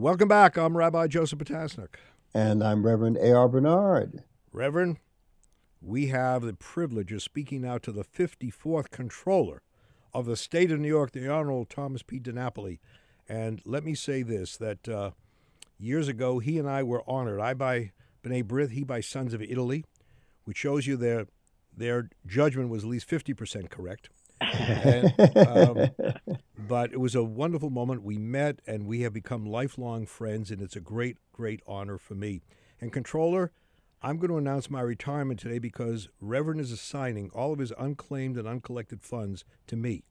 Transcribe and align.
Welcome 0.00 0.28
back. 0.28 0.56
I'm 0.56 0.78
Rabbi 0.78 1.08
Joseph 1.08 1.40
Potasnik. 1.40 1.96
And 2.32 2.64
I'm 2.64 2.86
Reverend 2.86 3.18
A.R. 3.18 3.50
Bernard. 3.50 4.24
Reverend, 4.50 4.96
we 5.82 6.06
have 6.06 6.40
the 6.40 6.54
privilege 6.54 7.12
of 7.12 7.22
speaking 7.22 7.60
now 7.60 7.76
to 7.76 7.92
the 7.92 8.02
54th 8.02 8.88
controller 8.88 9.60
of 10.14 10.24
the 10.24 10.38
state 10.38 10.72
of 10.72 10.80
New 10.80 10.88
York, 10.88 11.10
the 11.12 11.28
Honorable 11.28 11.66
Thomas 11.66 12.02
P. 12.02 12.18
DiNapoli. 12.18 12.78
And 13.28 13.60
let 13.66 13.84
me 13.84 13.94
say 13.94 14.22
this 14.22 14.56
that 14.56 14.88
uh, 14.88 15.10
years 15.78 16.08
ago, 16.08 16.38
he 16.38 16.58
and 16.58 16.66
I 16.66 16.82
were 16.82 17.04
honored. 17.06 17.38
I 17.38 17.52
by 17.52 17.90
B'nai 18.24 18.42
B'rith, 18.42 18.70
he 18.70 18.84
by 18.84 19.02
Sons 19.02 19.34
of 19.34 19.42
Italy, 19.42 19.84
which 20.44 20.56
shows 20.56 20.86
you 20.86 20.96
their, 20.96 21.26
their 21.76 22.08
judgment 22.26 22.70
was 22.70 22.84
at 22.84 22.88
least 22.88 23.06
50% 23.06 23.68
correct. 23.68 24.08
And, 24.40 25.36
um, 25.36 25.90
but 26.58 26.92
it 26.92 27.00
was 27.00 27.14
a 27.14 27.22
wonderful 27.22 27.70
moment. 27.70 28.02
We 28.02 28.18
met 28.18 28.60
and 28.66 28.86
we 28.86 29.02
have 29.02 29.12
become 29.12 29.44
lifelong 29.44 30.06
friends, 30.06 30.50
and 30.50 30.60
it's 30.60 30.76
a 30.76 30.80
great, 30.80 31.18
great 31.32 31.60
honor 31.66 31.98
for 31.98 32.14
me. 32.14 32.42
And, 32.80 32.92
Controller, 32.92 33.52
I'm 34.02 34.16
going 34.16 34.30
to 34.30 34.38
announce 34.38 34.70
my 34.70 34.80
retirement 34.80 35.40
today 35.40 35.58
because 35.58 36.08
Reverend 36.20 36.60
is 36.60 36.72
assigning 36.72 37.30
all 37.34 37.52
of 37.52 37.58
his 37.58 37.72
unclaimed 37.78 38.38
and 38.38 38.48
uncollected 38.48 39.02
funds 39.02 39.44
to 39.66 39.76
me. 39.76 40.04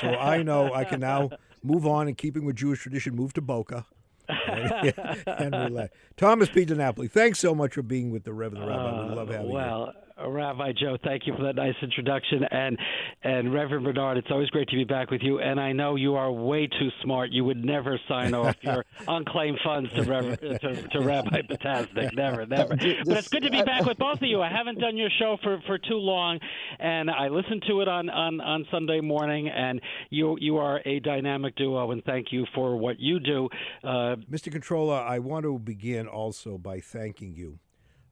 So 0.00 0.08
I 0.08 0.42
know 0.42 0.72
I 0.72 0.84
can 0.84 1.00
now 1.00 1.30
move 1.62 1.86
on 1.86 2.08
in 2.08 2.14
keeping 2.14 2.44
with 2.44 2.56
Jewish 2.56 2.80
tradition, 2.80 3.16
move 3.16 3.32
to 3.34 3.40
Boca. 3.40 3.86
And, 4.28 4.94
and 5.26 5.52
relax. 5.54 5.94
Thomas 6.16 6.48
P. 6.48 6.64
DiNapoli, 6.64 7.10
thanks 7.10 7.38
so 7.38 7.54
much 7.54 7.74
for 7.74 7.82
being 7.82 8.10
with 8.10 8.24
the 8.24 8.32
Reverend 8.32 8.64
the 8.64 8.68
Rabbi. 8.68 9.08
We 9.08 9.14
love 9.14 9.28
having 9.28 9.50
uh, 9.50 9.52
well, 9.52 9.78
you. 9.78 9.84
Well, 9.84 9.94
Rabbi 10.28 10.72
Joe, 10.78 10.96
thank 11.02 11.26
you 11.26 11.34
for 11.36 11.42
that 11.44 11.56
nice 11.56 11.74
introduction, 11.82 12.44
and 12.50 12.78
and 13.22 13.52
Reverend 13.52 13.84
Bernard, 13.84 14.18
it's 14.18 14.28
always 14.30 14.48
great 14.50 14.68
to 14.68 14.76
be 14.76 14.84
back 14.84 15.10
with 15.10 15.22
you. 15.22 15.38
And 15.40 15.60
I 15.60 15.72
know 15.72 15.96
you 15.96 16.16
are 16.16 16.30
way 16.30 16.66
too 16.66 16.88
smart. 17.02 17.30
You 17.30 17.44
would 17.44 17.64
never 17.64 17.98
sign 18.08 18.34
off 18.34 18.56
your 18.62 18.84
unclaimed 19.08 19.58
funds 19.64 19.90
to, 19.94 20.02
Rever- 20.02 20.32
uh, 20.32 20.58
to, 20.58 20.88
to 20.88 21.00
Rabbi 21.00 21.42
Potasnik. 21.42 22.14
Never, 22.14 22.46
never. 22.46 22.76
But 22.76 22.82
it's 22.82 23.28
good 23.28 23.42
to 23.44 23.50
be 23.50 23.62
back 23.62 23.84
with 23.84 23.98
both 23.98 24.16
of 24.16 24.28
you. 24.28 24.42
I 24.42 24.50
haven't 24.56 24.78
done 24.78 24.96
your 24.96 25.10
show 25.18 25.36
for, 25.42 25.60
for 25.66 25.78
too 25.78 25.94
long, 25.94 26.38
and 26.78 27.10
I 27.10 27.28
listened 27.28 27.64
to 27.68 27.80
it 27.80 27.88
on, 27.88 28.10
on, 28.10 28.40
on 28.40 28.66
Sunday 28.70 29.00
morning. 29.00 29.48
And 29.48 29.80
you 30.10 30.36
you 30.40 30.56
are 30.58 30.80
a 30.84 31.00
dynamic 31.00 31.56
duo, 31.56 31.90
and 31.90 32.04
thank 32.04 32.28
you 32.32 32.46
for 32.54 32.76
what 32.76 32.98
you 32.98 33.20
do, 33.20 33.48
uh, 33.84 34.11
Mr. 34.16 34.50
Controller. 34.50 34.96
I 34.96 35.18
want 35.18 35.44
to 35.44 35.58
begin 35.58 36.06
also 36.06 36.58
by 36.58 36.80
thanking 36.80 37.34
you 37.34 37.58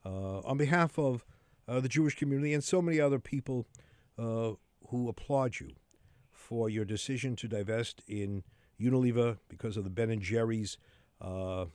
uh, 0.05 0.41
on 0.41 0.57
behalf 0.57 0.99
of 0.99 1.25
uh, 1.69 1.81
the 1.81 1.89
Jewish 1.89 2.17
community, 2.17 2.53
and 2.53 2.65
so 2.65 2.83
many 2.83 3.01
other 3.01 3.19
people 3.19 3.67
uh, 4.19 4.53
who 4.89 5.09
applaud 5.09 5.61
you 5.61 5.71
for 6.33 6.69
your 6.69 6.85
decision 6.85 7.37
to 7.37 7.47
divest 7.47 8.03
in 8.09 8.43
Unilever 8.81 9.39
because 9.49 9.77
of 9.77 9.85
the 9.85 9.91
Ben 9.91 10.11
and 10.11 10.23
Jerry's, 10.23 10.79
uh, 11.21 11.67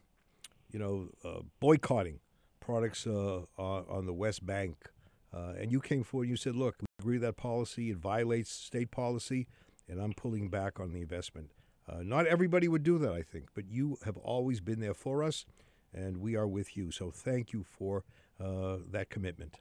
you 0.72 0.80
know, 0.80 1.10
uh, 1.24 1.42
boycotting 1.60 2.20
products 2.60 3.08
uh, 3.08 3.42
on, 3.58 4.06
the 4.06 4.14
West 4.14 4.46
Bank. 4.46 4.90
Uh, 5.34 5.54
and 5.60 5.72
you 5.72 5.80
came 5.80 6.04
forward 6.04 6.24
and 6.24 6.32
you 6.32 6.38
said, 6.38 6.56
look, 6.56 6.76
we 6.82 6.86
agree 7.00 7.16
with 7.16 7.22
that 7.22 7.38
policy. 7.38 7.92
It 7.92 7.98
violates 7.98 8.52
state 8.52 8.92
policy, 8.92 9.48
and 9.88 10.02
I'm 10.02 10.14
pulling 10.14 10.50
back 10.50 10.80
on 10.80 10.92
the 10.92 11.02
investment. 11.02 11.52
Uh, 11.88 12.02
not 12.02 12.26
everybody 12.26 12.68
would 12.68 12.84
do 12.84 12.98
that, 12.98 13.14
I 13.14 13.22
think, 13.22 13.50
but 13.54 13.66
you 13.70 13.98
have 14.06 14.18
always 14.18 14.60
been 14.60 14.80
there 14.80 14.94
for 14.94 15.24
us, 15.24 15.46
and 15.94 16.18
we 16.18 16.36
are 16.36 16.48
with 16.48 16.76
you. 16.76 16.92
So 16.92 17.12
thank 17.12 17.54
you 17.54 17.64
for 17.64 18.04
uh, 18.44 18.78
that 18.92 19.10
commitment. 19.10 19.60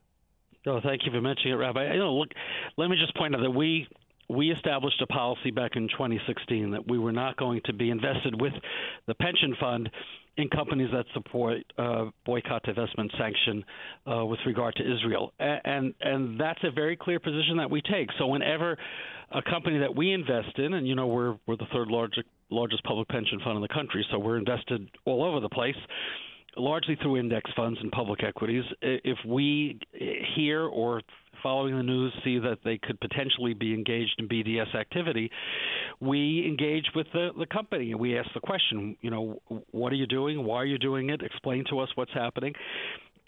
Oh, 0.66 0.80
thank 0.82 1.04
you 1.04 1.12
for 1.12 1.20
mentioning 1.20 1.52
it, 1.52 1.56
Rabbi. 1.56 1.92
You 1.92 1.98
know, 1.98 2.14
look, 2.14 2.30
let 2.78 2.88
me 2.88 2.96
just 2.96 3.14
point 3.16 3.34
out 3.34 3.42
that 3.42 3.50
we 3.50 3.86
we 4.28 4.50
established 4.50 5.00
a 5.02 5.06
policy 5.06 5.50
back 5.50 5.72
in 5.76 5.88
2016 5.88 6.70
that 6.70 6.88
we 6.88 6.98
were 6.98 7.12
not 7.12 7.36
going 7.36 7.60
to 7.66 7.74
be 7.74 7.90
invested 7.90 8.40
with 8.40 8.54
the 9.06 9.14
pension 9.14 9.54
fund 9.60 9.90
in 10.36 10.48
companies 10.48 10.88
that 10.92 11.04
support 11.14 11.58
uh, 11.78 12.06
boycott, 12.26 12.64
divestment, 12.64 13.16
sanction 13.18 13.64
uh, 14.10 14.24
with 14.24 14.40
regard 14.46 14.74
to 14.76 14.82
Israel, 14.82 15.32
and 15.38 15.94
and 16.00 16.40
that's 16.40 16.60
a 16.64 16.70
very 16.70 16.96
clear 16.96 17.20
position 17.20 17.56
that 17.58 17.70
we 17.70 17.80
take. 17.82 18.08
So 18.18 18.26
whenever 18.26 18.76
a 19.30 19.42
company 19.42 19.78
that 19.78 19.94
we 19.94 20.12
invest 20.12 20.58
in, 20.58 20.74
and 20.74 20.86
you 20.86 20.94
know 20.94 21.06
we're 21.06 21.36
we're 21.46 21.56
the 21.56 21.68
third 21.72 21.88
largest 21.88 22.26
largest 22.50 22.82
public 22.84 23.08
pension 23.08 23.40
fund 23.44 23.56
in 23.56 23.62
the 23.62 23.68
country, 23.68 24.04
so 24.10 24.18
we're 24.18 24.38
invested 24.38 24.88
all 25.04 25.24
over 25.24 25.40
the 25.40 25.48
place 25.48 25.76
largely 26.56 26.96
through 27.02 27.16
index 27.16 27.50
funds 27.56 27.78
and 27.82 27.90
public 27.90 28.22
equities. 28.22 28.64
If 28.80 29.18
we 29.26 29.78
hear 30.36 30.62
or 30.62 31.02
following 31.44 31.76
the 31.76 31.82
news 31.84 32.12
see 32.24 32.40
that 32.40 32.58
they 32.64 32.78
could 32.78 32.98
potentially 32.98 33.54
be 33.54 33.72
engaged 33.72 34.16
in 34.18 34.28
BDS 34.28 34.74
activity, 34.74 35.30
we 36.00 36.44
engage 36.44 36.86
with 36.96 37.06
the, 37.12 37.28
the 37.38 37.46
company 37.46 37.92
and 37.92 38.00
we 38.00 38.18
ask 38.18 38.28
the 38.34 38.40
question, 38.40 38.96
you 39.00 39.10
know, 39.10 39.40
what 39.70 39.92
are 39.92 39.96
you 39.96 40.06
doing? 40.06 40.42
Why 40.44 40.56
are 40.56 40.66
you 40.66 40.78
doing 40.78 41.10
it? 41.10 41.22
Explain 41.22 41.64
to 41.70 41.78
us 41.78 41.88
what's 41.94 42.12
happening 42.12 42.54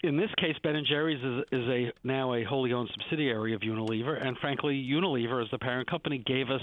in 0.03 0.15
this 0.15 0.29
case, 0.37 0.55
Ben 0.61 0.75
and 0.75 0.85
Jerry's 0.85 1.23
is, 1.23 1.43
is 1.51 1.67
a 1.67 1.91
now 2.03 2.33
a 2.35 2.43
wholly 2.43 2.71
owned 2.71 2.89
subsidiary 2.99 3.55
of 3.55 3.61
Unilever, 3.61 4.23
and 4.23 4.37
frankly, 4.37 4.75
Unilever, 4.75 5.43
as 5.43 5.49
the 5.49 5.57
parent 5.57 5.89
company, 5.89 6.21
gave 6.25 6.49
us 6.51 6.61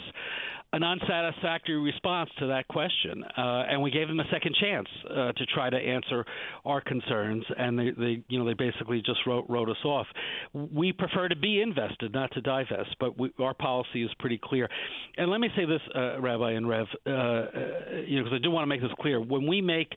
a 0.74 0.78
non-satisfactory 0.80 1.76
response 1.76 2.28
to 2.36 2.48
that 2.48 2.66
question, 2.66 3.22
uh, 3.38 3.62
and 3.70 3.80
we 3.80 3.92
gave 3.92 4.08
them 4.08 4.18
a 4.18 4.24
second 4.32 4.56
chance 4.60 4.88
uh, 5.08 5.30
to 5.30 5.46
try 5.54 5.70
to 5.70 5.76
answer 5.76 6.24
our 6.64 6.80
concerns, 6.80 7.44
and 7.56 7.78
they, 7.78 7.90
they, 7.96 8.24
you 8.26 8.40
know, 8.40 8.44
they 8.44 8.54
basically 8.54 9.00
just 9.00 9.20
wrote, 9.24 9.44
wrote 9.48 9.70
us 9.70 9.76
off. 9.84 10.06
We 10.52 10.92
prefer 10.92 11.28
to 11.28 11.36
be 11.36 11.62
invested, 11.62 12.12
not 12.12 12.32
to 12.32 12.40
divest, 12.40 12.96
but 12.98 13.16
we, 13.16 13.30
our 13.38 13.54
policy 13.54 14.02
is 14.02 14.10
pretty 14.18 14.40
clear. 14.42 14.68
And 15.16 15.30
let 15.30 15.38
me 15.38 15.48
say 15.54 15.64
this, 15.64 15.80
uh, 15.94 16.20
Rabbi 16.20 16.50
and 16.50 16.68
Rev, 16.68 16.86
uh, 17.06 17.10
uh, 17.10 17.50
you 18.04 18.18
know, 18.18 18.24
because 18.24 18.40
I 18.40 18.42
do 18.42 18.50
want 18.50 18.64
to 18.64 18.66
make 18.66 18.82
this 18.82 18.90
clear. 19.00 19.20
When 19.20 19.46
we 19.46 19.60
make 19.60 19.92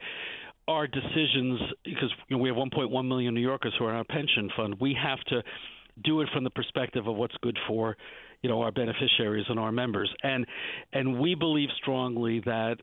our 0.67 0.85
decisions, 0.85 1.59
because 1.85 2.13
you 2.27 2.37
know, 2.37 2.43
we 2.43 2.49
have 2.49 2.57
1.1 2.57 3.07
million 3.07 3.33
New 3.33 3.41
Yorkers 3.41 3.73
who 3.79 3.85
are 3.85 3.89
in 3.89 3.95
our 3.95 4.03
pension 4.03 4.51
fund, 4.55 4.75
we 4.79 4.95
have 5.01 5.19
to 5.29 5.41
do 6.03 6.21
it 6.21 6.29
from 6.31 6.43
the 6.43 6.51
perspective 6.51 7.07
of 7.07 7.15
what's 7.15 7.35
good 7.41 7.57
for 7.67 7.97
you 8.41 8.49
know 8.49 8.61
our 8.61 8.71
beneficiaries 8.71 9.45
and 9.49 9.59
our 9.59 9.71
members 9.71 10.11
and 10.23 10.45
and 10.93 11.19
we 11.19 11.35
believe 11.35 11.69
strongly 11.81 12.41
that 12.45 12.77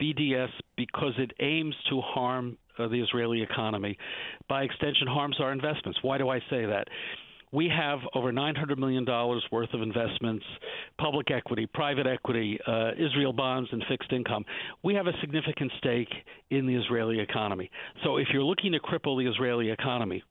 BDS 0.00 0.48
because 0.76 1.12
it 1.18 1.32
aims 1.40 1.74
to 1.90 2.00
harm 2.00 2.56
uh, 2.78 2.88
the 2.88 3.00
Israeli 3.00 3.42
economy 3.42 3.96
by 4.48 4.62
extension 4.62 5.06
harms 5.06 5.36
our 5.40 5.52
investments 5.52 5.98
why 6.02 6.18
do 6.18 6.28
I 6.28 6.38
say 6.50 6.66
that 6.66 6.88
we 7.52 7.68
have 7.68 8.00
over 8.14 8.32
$900 8.32 8.76
million 8.76 9.06
worth 9.52 9.72
of 9.72 9.80
investments, 9.80 10.44
public 10.98 11.30
equity, 11.30 11.66
private 11.72 12.06
equity, 12.06 12.58
uh, 12.66 12.90
Israel 12.98 13.32
bonds, 13.32 13.68
and 13.72 13.82
fixed 13.88 14.12
income. 14.12 14.44
We 14.82 14.94
have 14.94 15.06
a 15.06 15.12
significant 15.20 15.72
stake 15.78 16.12
in 16.50 16.66
the 16.66 16.74
Israeli 16.74 17.20
economy. 17.20 17.70
So 18.04 18.16
if 18.16 18.28
you're 18.32 18.42
looking 18.42 18.72
to 18.72 18.80
cripple 18.80 19.22
the 19.22 19.30
Israeli 19.30 19.70
economy, 19.70 20.22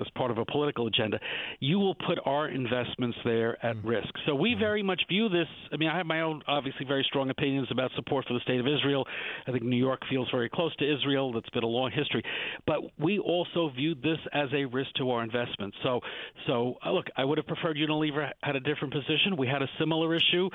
as 0.00 0.06
part 0.16 0.30
of 0.30 0.38
a 0.38 0.44
political 0.44 0.86
agenda, 0.86 1.18
you 1.60 1.78
will 1.78 1.94
put 1.94 2.18
our 2.24 2.48
investments 2.48 3.16
there 3.24 3.64
at 3.64 3.76
mm-hmm. 3.76 3.88
risk. 3.88 4.08
So 4.26 4.34
we 4.34 4.50
mm-hmm. 4.50 4.60
very 4.60 4.82
much 4.82 5.02
view 5.08 5.28
this. 5.28 5.46
I 5.72 5.76
mean, 5.76 5.88
I 5.88 5.96
have 5.96 6.06
my 6.06 6.20
own, 6.22 6.42
obviously, 6.46 6.86
very 6.86 7.04
strong 7.08 7.30
opinions 7.30 7.68
about 7.70 7.90
support 7.96 8.26
for 8.26 8.34
the 8.34 8.40
state 8.40 8.60
of 8.60 8.66
Israel. 8.66 9.06
I 9.46 9.52
think 9.52 9.62
New 9.64 9.76
York 9.76 10.00
feels 10.10 10.28
very 10.30 10.48
close 10.48 10.74
to 10.76 10.94
Israel. 10.94 11.32
That's 11.32 11.50
been 11.50 11.64
a 11.64 11.68
long 11.68 11.90
history. 11.90 12.22
But 12.66 12.80
we 12.98 13.18
also 13.18 13.70
viewed 13.74 14.02
this 14.02 14.18
as 14.32 14.48
a 14.52 14.64
risk 14.64 14.90
to 14.98 15.10
our 15.10 15.22
investments. 15.22 15.76
So, 15.82 16.00
so 16.46 16.76
uh, 16.84 16.92
look, 16.92 17.06
I 17.16 17.24
would 17.24 17.38
have 17.38 17.46
preferred 17.46 17.76
Unilever 17.76 18.30
had 18.42 18.56
a 18.56 18.60
different 18.60 18.92
position. 18.92 19.36
We 19.36 19.46
had 19.46 19.62
a 19.62 19.68
similar 19.78 20.14
issue 20.14 20.48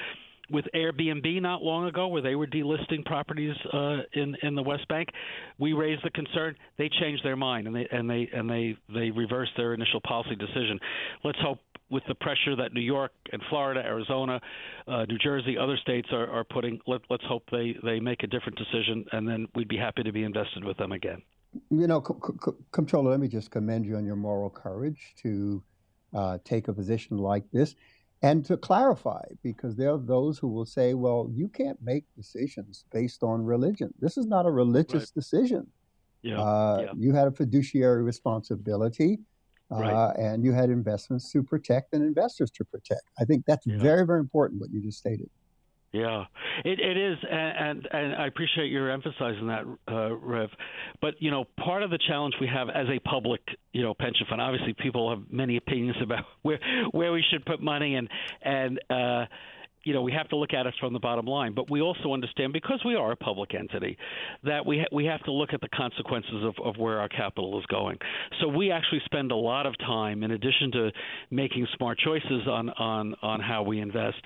with 0.52 0.66
Airbnb 0.76 1.42
not 1.42 1.62
long 1.62 1.88
ago, 1.88 2.08
where 2.08 2.22
they 2.22 2.36
were 2.36 2.48
delisting 2.48 3.06
properties 3.06 3.56
uh, 3.74 3.98
in 4.14 4.36
in 4.44 4.56
the 4.56 4.64
West 4.64 4.88
Bank. 4.88 5.10
We 5.58 5.74
raised 5.74 6.04
the 6.04 6.12
concern. 6.12 6.56
They 6.78 6.90
changed 6.90 7.24
their 7.24 7.36
mind 7.36 7.68
and 7.68 7.76
they 7.76 7.88
and 7.92 8.10
they 8.10 8.30
and 8.34 8.50
they 8.50 8.78
they 8.94 9.12
reversed 9.12 9.52
their 9.58 9.74
initial 9.74 10.02
policy 10.02 10.36
decision. 10.36 10.80
Let's 11.24 11.40
hope 11.40 11.60
with 11.90 12.04
the 12.08 12.16
pressure 12.16 12.56
that 12.56 12.74
New 12.74 12.82
York 12.82 13.12
and 13.32 13.42
Florida, 13.50 13.82
Arizona, 13.84 14.40
uh, 14.88 15.06
New 15.06 15.18
Jersey, 15.18 15.58
other 15.58 15.78
states 15.78 16.08
are, 16.12 16.30
are 16.30 16.44
putting. 16.44 16.80
Let, 16.88 17.02
let's 17.10 17.24
hope 17.26 17.44
they 17.52 17.76
they 17.84 18.00
make 18.00 18.24
a 18.24 18.28
different 18.28 18.58
decision, 18.58 19.06
and 19.12 19.28
then 19.28 19.48
we'd 19.56 19.68
be 19.68 19.78
happy 19.78 20.04
to 20.04 20.12
be 20.12 20.24
invested 20.24 20.64
with 20.64 20.78
them 20.78 20.92
again. 20.92 21.22
You 21.72 21.88
know, 21.88 22.02
Comptroller, 22.72 23.10
let 23.10 23.20
me 23.20 23.28
just 23.28 23.50
commend 23.50 23.86
you 23.86 23.96
on 23.96 24.06
your 24.06 24.16
moral 24.16 24.52
courage 24.52 25.16
to 25.24 25.64
uh, 26.14 26.38
take 26.44 26.68
a 26.68 26.74
position 26.74 27.18
like 27.18 27.50
this 27.52 27.76
and 28.22 28.46
to 28.46 28.58
clarify, 28.58 29.24
because 29.44 29.76
there 29.76 29.94
are 29.94 29.98
those 29.98 30.38
who 30.38 30.48
will 30.48 30.66
say, 30.66 30.94
well, 30.94 31.30
you 31.34 31.48
can't 31.48 31.82
make 31.82 32.04
decisions 32.16 32.84
based 32.92 33.24
on 33.24 33.44
religion. 33.44 33.94
This 34.00 34.18
is 34.18 34.26
not 34.26 34.46
a 34.46 34.52
religious 34.52 35.04
right. 35.04 35.14
decision. 35.16 35.68
Yeah, 36.22 36.42
uh, 36.42 36.82
yeah. 36.82 36.92
You 36.98 37.14
had 37.14 37.28
a 37.28 37.32
fiduciary 37.32 38.04
responsibility, 38.04 39.20
uh, 39.72 39.76
right. 39.76 40.14
and 40.18 40.44
you 40.44 40.52
had 40.52 40.70
investments 40.70 41.32
to 41.32 41.42
protect 41.42 41.94
and 41.94 42.04
investors 42.04 42.52
to 42.52 42.66
protect. 42.66 43.04
I 43.20 43.24
think 43.24 43.46
that's 43.46 43.66
yeah. 43.66 43.78
very, 43.80 44.06
very 44.06 44.20
important 44.20 44.60
what 44.60 44.70
you 44.70 44.82
just 44.82 44.98
stated. 44.98 45.30
Yeah, 45.92 46.26
it 46.66 46.80
it 46.80 46.98
is, 46.98 47.18
and, 47.30 47.58
and 47.58 47.88
and 47.92 48.16
I 48.16 48.28
appreciate 48.28 48.70
your 48.70 48.92
emphasizing 48.92 49.48
that, 49.48 49.64
uh, 49.92 50.16
Rev. 50.16 50.50
But 51.02 51.16
you 51.20 51.32
know, 51.32 51.46
part 51.60 51.82
of 51.82 51.90
the 51.90 51.98
challenge 52.08 52.36
we 52.40 52.48
have 52.48 52.70
as 52.70 52.86
a 52.90 53.00
public, 53.00 53.42
you 53.74 53.82
know, 53.82 53.96
pension 53.96 54.28
fund. 54.30 54.40
Obviously, 54.40 54.74
people 54.74 55.10
have 55.10 55.24
many 55.32 55.58
opinions 55.58 55.98
about 56.04 56.26
where 56.44 56.60
where 56.92 57.12
we 57.12 57.24
should 57.32 57.44
put 57.44 57.60
money, 57.60 57.96
and 57.96 58.08
and 58.44 58.80
uh, 58.92 59.26
you 59.84 59.94
know, 59.94 60.02
we 60.02 60.12
have 60.12 60.28
to 60.30 60.36
look 60.36 60.54
at 60.54 60.66
it 60.66 60.74
from 60.80 60.94
the 60.94 61.00
bottom 61.00 61.26
line, 61.26 61.54
but 61.54 61.70
we 61.70 61.82
also 61.82 62.14
understand 62.14 62.52
because 62.52 62.82
we 62.86 62.96
are 62.96 63.12
a 63.12 63.16
public 63.16 63.56
entity 63.56 63.98
that 64.44 64.66
we 64.66 64.80
ha- 64.80 64.90
we 64.92 65.06
have 65.06 65.24
to 65.24 65.32
look 65.32 65.54
at 65.54 65.62
the 65.62 65.70
consequences 65.70 66.44
of, 66.44 66.56
of 66.64 66.78
where 66.78 67.00
our 67.00 67.08
capital 67.08 67.58
is 67.60 67.66
going. 67.68 67.98
So 68.42 68.48
we 68.48 68.72
actually 68.72 69.02
spend 69.06 69.32
a 69.32 69.36
lot 69.36 69.66
of 69.66 69.78
time, 69.80 70.24
in 70.24 70.32
addition 70.32 70.72
to 70.74 70.92
making 71.32 71.66
smart 71.78 71.98
choices 72.00 72.48
on 72.48 72.70
on 72.72 73.16
on 73.22 73.40
how 73.40 73.64
we 73.64 73.80
invest, 73.80 74.18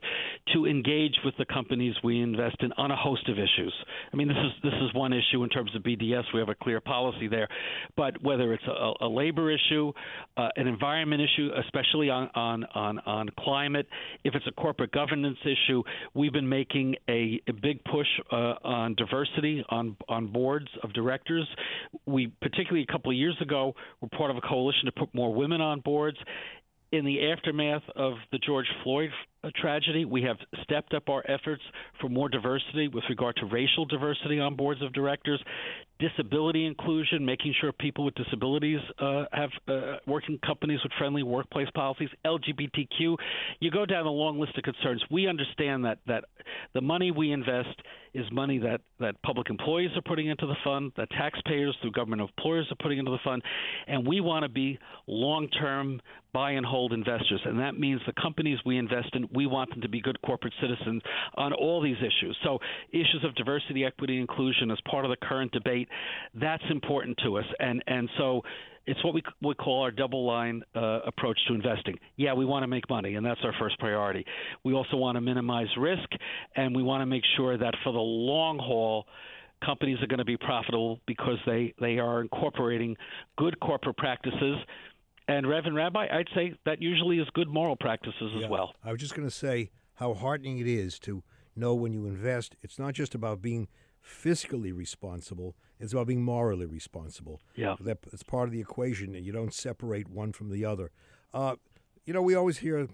to 0.53 0.65
engage 0.65 1.15
with 1.23 1.35
the 1.37 1.45
companies 1.45 1.93
we 2.03 2.19
invest 2.21 2.57
in 2.61 2.71
on 2.73 2.89
a 2.89 2.95
host 2.95 3.29
of 3.29 3.37
issues. 3.37 3.73
I 4.11 4.15
mean, 4.15 4.27
this 4.27 4.37
is 4.37 4.51
this 4.63 4.79
is 4.81 4.93
one 4.95 5.13
issue 5.13 5.43
in 5.43 5.49
terms 5.49 5.75
of 5.75 5.83
BDS. 5.83 6.23
We 6.33 6.39
have 6.39 6.49
a 6.49 6.55
clear 6.55 6.81
policy 6.81 7.27
there, 7.27 7.47
but 7.95 8.21
whether 8.23 8.53
it's 8.53 8.65
a, 8.67 9.05
a 9.05 9.07
labor 9.07 9.51
issue, 9.51 9.93
uh, 10.35 10.49
an 10.55 10.67
environment 10.67 11.21
issue, 11.21 11.51
especially 11.63 12.09
on 12.09 12.29
on 12.33 12.65
on 12.73 12.99
on 13.05 13.29
climate, 13.39 13.87
if 14.23 14.33
it's 14.33 14.47
a 14.47 14.51
corporate 14.51 14.91
governance 14.91 15.37
issue. 15.45 15.83
We've 16.13 16.33
been 16.33 16.49
making 16.49 16.95
a, 17.09 17.41
a 17.47 17.53
big 17.53 17.83
push 17.83 18.07
uh, 18.31 18.55
on 18.63 18.95
diversity 18.95 19.63
on 19.69 19.95
on 20.07 20.27
boards 20.27 20.67
of 20.83 20.93
directors. 20.93 21.47
We 22.05 22.27
particularly 22.41 22.85
a 22.87 22.91
couple 22.91 23.11
of 23.11 23.17
years 23.17 23.37
ago 23.41 23.73
were 24.01 24.09
part 24.09 24.31
of 24.31 24.37
a 24.37 24.41
coalition 24.41 24.85
to 24.85 24.91
put 24.91 25.13
more 25.13 25.33
women 25.33 25.61
on 25.61 25.79
boards. 25.81 26.17
In 26.91 27.05
the 27.05 27.31
aftermath 27.31 27.81
of 27.95 28.13
the 28.31 28.37
George 28.37 28.67
Floyd 28.83 29.09
tragedy, 29.51 30.05
we 30.05 30.21
have 30.23 30.37
stepped 30.63 30.93
up 30.93 31.09
our 31.09 31.23
efforts 31.29 31.61
for 31.99 32.09
more 32.09 32.29
diversity 32.29 32.87
with 32.87 33.03
regard 33.09 33.35
to 33.37 33.45
racial 33.45 33.85
diversity 33.85 34.39
on 34.39 34.55
boards 34.55 34.81
of 34.81 34.93
directors 34.93 35.41
disability 35.99 36.65
inclusion, 36.65 37.25
making 37.25 37.53
sure 37.59 37.71
people 37.71 38.05
with 38.05 38.15
disabilities 38.15 38.79
uh, 38.99 39.25
have 39.31 39.49
uh, 39.67 39.97
working 40.07 40.37
companies 40.45 40.79
with 40.83 40.91
friendly 40.97 41.23
workplace 41.23 41.67
policies, 41.75 42.09
LGBTQ. 42.25 43.15
You 43.59 43.71
go 43.71 43.85
down 43.85 44.05
a 44.05 44.11
long 44.11 44.39
list 44.39 44.57
of 44.57 44.63
concerns. 44.63 45.03
We 45.09 45.27
understand 45.27 45.85
that 45.85 45.99
that 46.07 46.25
the 46.73 46.81
money 46.81 47.11
we 47.11 47.31
invest 47.31 47.81
is 48.13 48.25
money 48.31 48.59
that 48.59 48.81
that 48.99 49.21
public 49.23 49.49
employees 49.49 49.91
are 49.95 50.01
putting 50.01 50.27
into 50.27 50.45
the 50.45 50.55
fund, 50.63 50.91
that 50.97 51.09
taxpayers 51.11 51.75
through 51.81 51.91
government 51.91 52.21
employers 52.21 52.67
are 52.71 52.77
putting 52.81 52.99
into 52.99 53.11
the 53.11 53.19
fund, 53.23 53.41
and 53.87 54.05
we 54.07 54.19
want 54.19 54.43
to 54.43 54.49
be 54.49 54.79
long-term 55.07 56.01
buy 56.33 56.51
and 56.51 56.65
hold 56.65 56.93
investors, 56.93 57.41
and 57.45 57.59
that 57.59 57.79
means 57.79 58.01
the 58.07 58.13
companies 58.19 58.57
we 58.65 58.77
invest 58.77 59.09
in, 59.13 59.27
we 59.33 59.45
want 59.45 59.69
them 59.69 59.81
to 59.81 59.89
be 59.89 60.01
good 60.01 60.21
corporate 60.21 60.53
citizens 60.61 61.01
on 61.35 61.53
all 61.53 61.81
these 61.81 61.97
issues. 61.97 62.37
So 62.43 62.59
issues 62.91 63.23
of 63.23 63.35
diversity, 63.35 63.85
equity, 63.85 64.19
inclusion 64.19 64.71
as 64.71 64.77
part 64.89 65.05
of 65.05 65.11
the 65.11 65.17
current 65.25 65.51
debate 65.51 65.87
that's 66.39 66.63
important 66.69 67.17
to 67.23 67.37
us, 67.37 67.45
and 67.59 67.83
and 67.87 68.09
so 68.17 68.41
it's 68.85 69.03
what 69.03 69.13
we 69.13 69.23
we 69.41 69.53
call 69.55 69.81
our 69.83 69.91
double 69.91 70.25
line 70.25 70.61
uh, 70.75 70.99
approach 71.05 71.39
to 71.47 71.53
investing. 71.53 71.97
Yeah, 72.17 72.33
we 72.33 72.45
want 72.45 72.63
to 72.63 72.67
make 72.67 72.89
money, 72.89 73.15
and 73.15 73.25
that's 73.25 73.39
our 73.43 73.53
first 73.59 73.79
priority. 73.79 74.25
We 74.63 74.73
also 74.73 74.97
want 74.97 75.15
to 75.15 75.21
minimize 75.21 75.67
risk, 75.77 76.09
and 76.55 76.75
we 76.75 76.83
want 76.83 77.01
to 77.01 77.05
make 77.05 77.23
sure 77.37 77.57
that 77.57 77.73
for 77.83 77.93
the 77.93 77.99
long 77.99 78.59
haul 78.59 79.05
companies 79.65 79.97
are 80.01 80.07
going 80.07 80.19
to 80.19 80.25
be 80.25 80.37
profitable 80.37 80.99
because 81.07 81.37
they, 81.45 81.73
they 81.79 81.97
are 81.97 82.21
incorporating 82.21 82.97
good 83.37 83.57
corporate 83.59 83.97
practices. 83.97 84.57
And 85.27 85.47
Reverend 85.47 85.75
Rabbi, 85.75 86.07
I'd 86.11 86.27
say 86.35 86.53
that 86.65 86.81
usually 86.81 87.19
is 87.19 87.27
good 87.33 87.47
moral 87.47 87.75
practices 87.75 88.31
yeah. 88.33 88.43
as 88.43 88.49
well. 88.49 88.73
I 88.83 88.91
was 88.91 88.99
just 88.99 89.15
going 89.15 89.27
to 89.27 89.33
say 89.33 89.71
how 89.95 90.13
heartening 90.13 90.57
it 90.57 90.67
is 90.67 90.99
to 90.99 91.23
know 91.55 91.73
when 91.73 91.93
you 91.93 92.05
invest, 92.05 92.55
it's 92.61 92.79
not 92.79 92.93
just 92.93 93.15
about 93.15 93.41
being 93.41 93.67
fiscally 94.05 94.75
responsible. 94.75 95.55
It's 95.79 95.93
about 95.93 96.07
being 96.07 96.23
morally 96.23 96.65
responsible. 96.65 97.41
Yeah, 97.55 97.75
that, 97.81 98.01
that's 98.01 98.23
part 98.23 98.47
of 98.47 98.53
the 98.53 98.59
equation, 98.59 99.15
and 99.15 99.25
you 99.25 99.31
don't 99.31 99.53
separate 99.53 100.09
one 100.09 100.33
from 100.33 100.49
the 100.49 100.65
other. 100.65 100.91
Uh, 101.33 101.55
you 102.05 102.13
know, 102.13 102.21
we 102.21 102.35
always 102.35 102.57
hear 102.57 102.83
the 102.83 102.89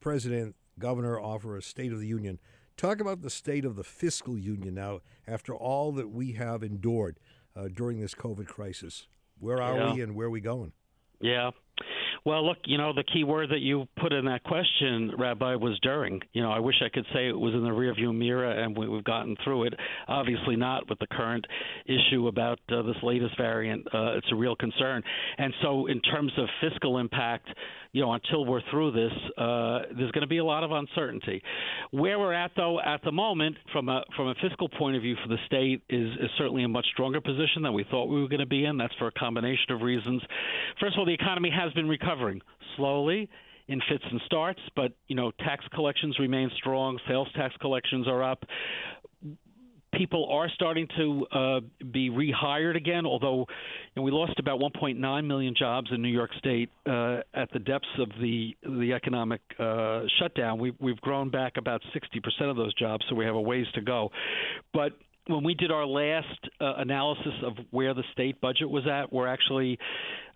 president, 0.00 0.56
governor 0.78 1.20
offer 1.20 1.56
a 1.56 1.62
State 1.62 1.92
of 1.92 2.00
the 2.00 2.06
Union. 2.06 2.40
Talk 2.76 3.00
about 3.00 3.20
the 3.20 3.30
state 3.30 3.64
of 3.64 3.76
the 3.76 3.84
fiscal 3.84 4.38
union 4.38 4.74
now, 4.74 5.00
after 5.26 5.54
all 5.54 5.92
that 5.92 6.08
we 6.08 6.32
have 6.32 6.62
endured 6.62 7.20
uh, 7.54 7.68
during 7.72 8.00
this 8.00 8.14
COVID 8.14 8.46
crisis. 8.46 9.06
Where 9.38 9.60
are 9.60 9.76
yeah. 9.76 9.94
we, 9.94 10.00
and 10.00 10.14
where 10.14 10.28
are 10.28 10.30
we 10.30 10.40
going? 10.40 10.72
Yeah. 11.22 11.52
Well, 12.24 12.46
look, 12.46 12.58
you 12.66 12.78
know, 12.78 12.92
the 12.92 13.02
key 13.02 13.24
word 13.24 13.50
that 13.50 13.62
you 13.62 13.88
put 14.00 14.12
in 14.12 14.26
that 14.26 14.44
question, 14.44 15.10
Rabbi, 15.18 15.56
was 15.56 15.76
during. 15.82 16.20
You 16.32 16.42
know, 16.42 16.52
I 16.52 16.60
wish 16.60 16.76
I 16.80 16.88
could 16.88 17.04
say 17.12 17.26
it 17.26 17.36
was 17.36 17.52
in 17.52 17.64
the 17.64 17.70
rearview 17.70 18.16
mirror 18.16 18.48
and 18.48 18.76
we, 18.76 18.88
have 18.94 19.02
gotten 19.02 19.36
through 19.42 19.64
it. 19.64 19.74
Obviously, 20.06 20.54
not 20.54 20.88
with 20.88 21.00
the 21.00 21.08
current 21.08 21.44
issue 21.84 22.28
about 22.28 22.60
uh, 22.70 22.82
this 22.82 22.94
latest 23.02 23.36
variant. 23.36 23.84
Uh, 23.92 24.18
it's 24.18 24.28
a 24.30 24.36
real 24.36 24.54
concern. 24.54 25.02
And 25.38 25.52
so, 25.62 25.86
in 25.86 26.00
terms 26.00 26.30
of 26.38 26.46
fiscal 26.60 26.98
impact, 26.98 27.48
you 27.90 28.00
know, 28.00 28.12
until 28.12 28.46
we're 28.46 28.62
through 28.70 28.92
this, 28.92 29.12
uh, 29.36 29.80
there's 29.96 30.12
going 30.12 30.22
to 30.22 30.28
be 30.28 30.38
a 30.38 30.44
lot 30.44 30.62
of 30.62 30.70
uncertainty. 30.70 31.42
Where 31.90 32.20
we're 32.20 32.32
at, 32.32 32.52
though, 32.56 32.80
at 32.80 33.02
the 33.02 33.12
moment, 33.12 33.56
from 33.72 33.88
a 33.88 34.02
from 34.16 34.28
a 34.28 34.34
fiscal 34.40 34.68
point 34.68 34.96
of 34.96 35.02
view 35.02 35.16
for 35.22 35.28
the 35.28 35.38
state, 35.46 35.82
is, 35.90 36.08
is 36.20 36.30
certainly 36.38 36.62
a 36.62 36.68
much 36.68 36.86
stronger 36.92 37.20
position 37.20 37.62
than 37.62 37.74
we 37.74 37.84
thought 37.90 38.06
we 38.06 38.22
were 38.22 38.28
going 38.28 38.40
to 38.40 38.46
be 38.46 38.64
in. 38.64 38.78
That's 38.78 38.94
for 38.98 39.08
a 39.08 39.12
combination 39.12 39.72
of 39.72 39.82
reasons. 39.82 40.22
First 40.80 40.94
of 40.94 41.00
all, 41.00 41.06
the 41.06 41.12
economy 41.12 41.50
has 41.50 41.72
been 41.72 41.88
recovering 41.88 42.11
recovering 42.12 42.40
slowly 42.76 43.28
in 43.68 43.80
fits 43.88 44.04
and 44.10 44.20
starts, 44.26 44.60
but 44.76 44.92
you 45.08 45.16
know 45.16 45.30
tax 45.40 45.64
collections 45.74 46.18
remain 46.18 46.50
strong. 46.56 46.98
Sales 47.08 47.28
tax 47.34 47.54
collections 47.60 48.06
are 48.08 48.22
up. 48.22 48.44
People 49.94 50.26
are 50.30 50.48
starting 50.54 50.88
to 50.96 51.26
uh, 51.32 51.60
be 51.92 52.08
rehired 52.08 52.76
again, 52.76 53.04
although 53.04 53.40
you 53.40 53.46
know, 53.96 54.02
we 54.02 54.10
lost 54.10 54.32
about 54.38 54.58
1.9 54.58 55.26
million 55.26 55.54
jobs 55.56 55.88
in 55.92 56.00
New 56.00 56.08
York 56.08 56.30
State 56.38 56.70
uh, 56.86 57.18
at 57.34 57.52
the 57.52 57.58
depths 57.58 57.86
of 57.98 58.08
the 58.20 58.56
the 58.62 58.92
economic 58.94 59.40
uh, 59.58 60.02
shutdown. 60.18 60.58
We've 60.58 60.74
we've 60.80 61.00
grown 61.00 61.30
back 61.30 61.56
about 61.56 61.82
60% 61.94 62.50
of 62.50 62.56
those 62.56 62.74
jobs, 62.74 63.04
so 63.08 63.14
we 63.14 63.24
have 63.26 63.34
a 63.34 63.40
ways 63.40 63.66
to 63.74 63.80
go. 63.80 64.10
But 64.72 64.92
when 65.26 65.44
we 65.44 65.54
did 65.54 65.70
our 65.70 65.86
last 65.86 66.48
uh, 66.60 66.74
analysis 66.78 67.32
of 67.44 67.52
where 67.70 67.94
the 67.94 68.02
state 68.12 68.40
budget 68.40 68.68
was 68.68 68.86
at, 68.86 69.12
we're 69.12 69.28
actually, 69.28 69.78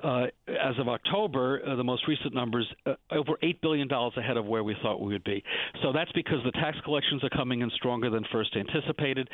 uh, 0.02 0.26
as 0.48 0.78
of 0.78 0.88
October, 0.88 1.62
uh, 1.66 1.76
the 1.76 1.84
most 1.84 2.06
recent 2.08 2.34
numbers, 2.34 2.66
uh, 2.86 2.94
over 3.10 3.32
$8 3.42 3.60
billion 3.60 3.90
ahead 3.90 4.36
of 4.36 4.46
where 4.46 4.64
we 4.64 4.76
thought 4.82 5.00
we 5.00 5.12
would 5.12 5.24
be. 5.24 5.42
So 5.82 5.92
that's 5.92 6.12
because 6.12 6.38
the 6.44 6.52
tax 6.52 6.76
collections 6.84 7.22
are 7.24 7.30
coming 7.30 7.62
in 7.62 7.70
stronger 7.70 8.10
than 8.10 8.24
first 8.32 8.56
anticipated. 8.56 9.28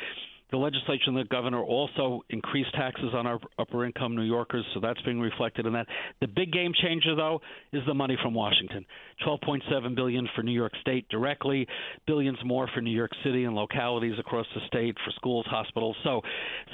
The 0.53 0.59
legislature 0.59 1.05
and 1.07 1.17
the 1.17 1.23
governor 1.23 1.63
also 1.63 2.21
increased 2.29 2.75
taxes 2.75 3.09
on 3.15 3.25
our 3.25 3.39
upper 3.57 3.85
income 3.85 4.15
New 4.15 4.21
Yorkers, 4.21 4.63
so 4.75 4.79
that's 4.79 5.01
being 5.01 5.19
reflected 5.19 5.65
in 5.65 5.73
that. 5.73 5.87
The 6.21 6.27
big 6.27 6.51
game 6.51 6.73
changer, 6.79 7.15
though, 7.15 7.41
is 7.71 7.81
the 7.87 7.95
money 7.95 8.15
from 8.21 8.35
Washington. 8.35 8.85
12.7 9.25 9.95
billion 9.95 10.29
for 10.35 10.43
New 10.43 10.51
York 10.51 10.73
State 10.79 11.09
directly, 11.09 11.67
billions 12.05 12.37
more 12.45 12.69
for 12.71 12.81
New 12.81 12.95
York 12.95 13.09
City 13.23 13.45
and 13.45 13.55
localities 13.55 14.13
across 14.19 14.45
the 14.53 14.61
state 14.67 14.95
for 15.03 15.11
schools, 15.15 15.43
hospitals. 15.49 15.95
So, 16.03 16.21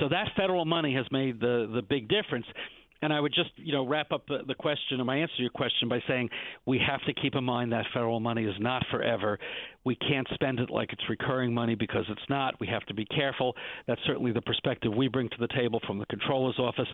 so 0.01 0.09
that 0.09 0.27
federal 0.35 0.65
money 0.65 0.93
has 0.95 1.05
made 1.09 1.39
the 1.39 1.71
the 1.73 1.81
big 1.81 2.09
difference. 2.09 2.47
And 3.01 3.13
I 3.13 3.19
would 3.19 3.33
just, 3.33 3.51
you 3.55 3.71
know, 3.71 3.87
wrap 3.87 4.11
up 4.11 4.27
the, 4.27 4.55
question 4.55 4.99
or 4.99 5.05
my 5.05 5.17
answer 5.17 5.35
to 5.37 5.41
your 5.41 5.51
question 5.51 5.87
by 5.87 5.99
saying 6.07 6.29
we 6.65 6.79
have 6.85 7.01
to 7.05 7.13
keep 7.13 7.35
in 7.35 7.43
mind 7.45 7.71
that 7.71 7.85
federal 7.93 8.19
money 8.19 8.43
is 8.43 8.55
not 8.59 8.83
forever. 8.91 9.39
We 9.85 9.95
can't 9.95 10.27
spend 10.33 10.59
it 10.59 10.69
like 10.69 10.91
it's 10.91 11.03
recurring 11.09 11.53
money 11.53 11.75
because 11.75 12.03
it's 12.09 12.29
not. 12.29 12.59
We 12.59 12.67
have 12.67 12.85
to 12.87 12.93
be 12.93 13.05
careful. 13.05 13.55
That's 13.87 14.01
certainly 14.05 14.33
the 14.33 14.41
perspective 14.41 14.93
we 14.93 15.07
bring 15.07 15.29
to 15.29 15.37
the 15.39 15.47
table 15.47 15.79
from 15.87 15.97
the 15.97 16.05
controller's 16.07 16.59
office. 16.59 16.87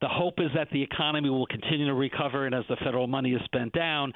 The 0.00 0.08
hope 0.08 0.34
is 0.38 0.50
that 0.56 0.68
the 0.72 0.82
economy 0.82 1.30
will 1.30 1.46
continue 1.46 1.86
to 1.86 1.94
recover, 1.94 2.46
and 2.46 2.54
as 2.54 2.64
the 2.68 2.76
federal 2.76 3.06
money 3.06 3.32
is 3.32 3.40
spent 3.44 3.72
down, 3.72 4.12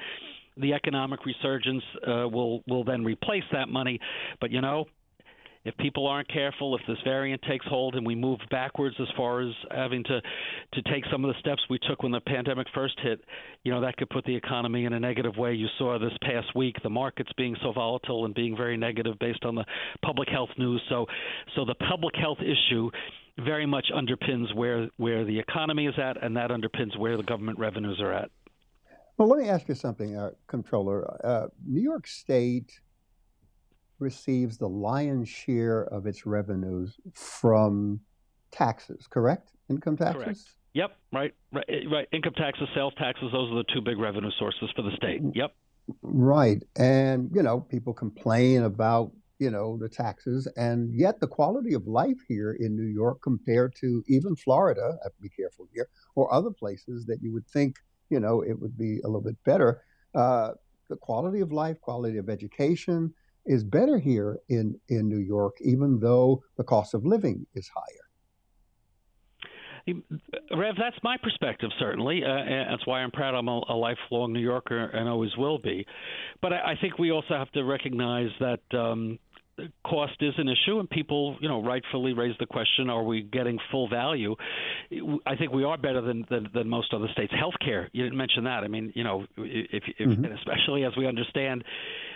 the 0.57 0.73
economic 0.73 1.21
resurgence 1.25 1.83
uh, 2.07 2.29
will 2.29 2.63
will 2.67 2.83
then 2.83 3.05
replace 3.05 3.45
that 3.53 3.69
money. 3.69 4.01
But 4.41 4.51
you 4.51 4.61
know, 4.61 4.87
if 5.67 5.77
people 5.79 6.07
aren't 6.07 6.29
careful, 6.33 6.77
if 6.77 6.83
this 6.87 6.99
variant 7.03 7.43
takes 7.43 7.67
hold 7.67 7.97
and 7.97 8.07
we 8.07 8.15
move 8.15 8.39
backwards 8.51 8.95
as 9.01 9.09
far 9.17 9.41
as 9.41 9.53
having 9.73 10.05
to 10.05 10.21
to 10.75 10.83
take 10.83 11.05
some 11.11 11.25
of 11.25 11.35
the 11.35 11.41
steps 11.41 11.61
we 11.69 11.79
took 11.89 12.05
when 12.05 12.13
the 12.13 12.21
pandemic 12.21 12.69
first 12.73 12.99
hit, 13.03 13.21
you 13.65 13.73
know 13.73 13.81
that 13.81 13.97
could 13.97 14.09
put 14.09 14.25
the 14.25 14.35
economy 14.35 14.85
in 14.85 14.93
a 14.93 15.01
negative 15.01 15.37
way. 15.37 15.55
You 15.55 15.67
saw 15.77 15.99
this 15.99 16.17
past 16.23 16.55
week 16.55 16.77
the 16.85 16.91
markets 16.91 17.31
being 17.37 17.57
so 17.63 17.73
volatile 17.73 18.27
and 18.27 18.35
being 18.35 18.57
very 18.57 18.77
negative 18.77 19.19
based 19.19 19.45
on 19.45 19.57
the 19.57 19.65
public 20.05 20.29
health 20.29 20.51
news. 20.57 20.81
So 20.89 21.07
so 21.57 21.65
the 21.65 21.75
public 21.75 22.15
health 22.15 22.39
issue 22.41 22.91
very 23.45 23.67
much 23.67 23.87
underpins 23.93 24.55
where 24.55 24.89
where 24.99 25.25
the 25.25 25.39
economy 25.39 25.87
is 25.87 25.95
at, 25.99 26.23
and 26.23 26.37
that 26.37 26.51
underpins 26.51 26.97
where 26.97 27.17
the 27.17 27.25
government 27.25 27.59
revenues 27.59 28.01
are 28.01 28.13
at. 28.13 28.31
Well, 29.19 29.29
let 29.29 29.41
me 29.41 29.49
ask 29.49 29.69
you 29.69 29.75
something, 29.75 30.15
uh, 30.15 30.31
Comptroller. 30.47 31.19
Uh, 31.25 31.47
New 31.67 31.81
York 31.81 32.07
State 32.07 32.81
receives 33.99 34.59
the 34.59 34.69
lion's 34.69 35.29
share 35.29 35.85
of 35.85 36.07
its 36.07 36.27
revenues 36.27 36.97
from 37.13 38.01
taxes, 38.51 39.07
correct? 39.09 39.53
Income 39.69 39.97
taxes? 39.97 40.23
Correct. 40.23 40.41
Yep, 40.75 40.97
right, 41.13 41.35
right, 41.53 41.65
eh, 41.69 41.89
right. 41.91 42.07
Income 42.13 42.35
taxes, 42.35 42.69
sales 42.75 42.93
taxes, 42.99 43.31
those 43.33 43.51
are 43.51 43.57
the 43.57 43.65
two 43.73 43.81
big 43.81 43.99
revenue 43.99 44.31
sources 44.39 44.69
for 44.77 44.83
the 44.83 44.91
state. 44.97 45.23
Mm-hmm. 45.23 45.39
Yep. 45.39 45.55
Right. 46.03 46.63
And, 46.77 47.31
you 47.35 47.43
know, 47.43 47.61
people 47.61 47.95
complain 47.95 48.65
about, 48.65 49.13
you 49.39 49.51
know, 49.51 49.79
the 49.79 49.89
taxes, 49.89 50.47
and 50.57 50.93
yet 50.95 51.21
the 51.21 51.27
quality 51.27 51.75
of 51.75 51.87
life 51.87 52.19
here 52.29 52.57
in 52.59 52.77
New 52.77 52.93
York 52.93 53.23
compared 53.23 53.75
to 53.77 54.03
even 54.09 54.37
Florida, 54.37 54.99
I 55.01 55.05
have 55.05 55.15
to 55.15 55.23
be 55.23 55.29
careful 55.31 55.67
here, 55.75 55.89
or 56.15 56.33
other 56.33 56.51
places 56.51 57.07
that 57.07 57.23
you 57.23 57.33
would 57.33 57.47
think, 57.49 57.77
you 58.11 58.21
know, 58.21 58.43
it 58.43 58.61
would 58.61 58.77
be 58.77 59.01
a 59.05 59.07
little 59.07 59.23
bit 59.23 59.43
better. 59.45 59.83
Uh, 60.15 60.53
the 60.89 60.97
quality 60.97 61.41
of 61.41 61.53
life, 61.53 61.81
quality 61.81 62.19
of 62.19 62.29
education, 62.29 63.13
is 63.47 63.65
better 63.65 63.99
here 63.99 64.39
in, 64.49 64.79
in 64.89 65.09
New 65.09 65.19
York, 65.19 65.57
even 65.61 65.99
though 66.01 66.43
the 66.57 66.65
cost 66.65 66.95
of 66.95 67.05
living 67.05 67.47
is 67.55 67.69
higher. 67.69 68.07
Rev, 69.87 70.75
that's 70.77 70.97
my 71.05 71.17
perspective, 71.23 71.71
certainly. 71.79 72.25
Uh, 72.25 72.71
that's 72.71 72.85
why 72.87 73.03
I'm 73.03 73.13
proud 73.13 73.37
I'm 73.37 73.47
a, 73.47 73.63
a, 73.69 73.77
lifelong 73.77 74.33
New 74.33 74.41
Yorker 74.41 74.87
and 74.87 75.09
always 75.09 75.31
will 75.37 75.59
be. 75.59 75.87
But 76.43 76.53
I, 76.53 76.73
I 76.73 76.77
think 76.81 76.99
we 76.99 77.13
also 77.13 77.35
have 77.35 77.53
to 77.53 77.63
recognize 77.63 78.31
that 78.41 78.61
um, 78.77 79.17
cost 79.85 80.15
is 80.21 80.35
an 80.39 80.49
issue, 80.49 80.79
and 80.79 80.89
people, 80.89 81.37
you 81.41 81.49
know, 81.49 81.63
rightfully 81.63 82.13
raise 82.13 82.37
the 82.39 82.47
question: 82.47 82.91
Are 82.91 83.03
we 83.03 83.23
getting 83.23 83.59
full 83.71 83.89
value? 83.89 84.37
I 85.25 85.37
think 85.37 85.53
we 85.53 85.65
are 85.65 85.79
better 85.79 86.01
than 86.01 86.27
than, 86.29 86.49
than 86.53 86.69
most 86.69 86.93
other 86.93 87.09
states. 87.13 87.33
Healthcare, 87.33 87.89
you 87.93 88.05
didn't 88.05 88.19
mention 88.19 88.45
that. 88.45 88.65
I 88.65 88.69
mean, 88.69 88.93
you 88.95 89.05
know, 89.05 89.27
if, 89.37 89.83
if 89.99 90.09
mm-hmm. 90.09 90.25
and 90.25 90.35
especially 90.35 90.85
as 90.85 90.93
we 90.97 91.07
understand 91.07 91.65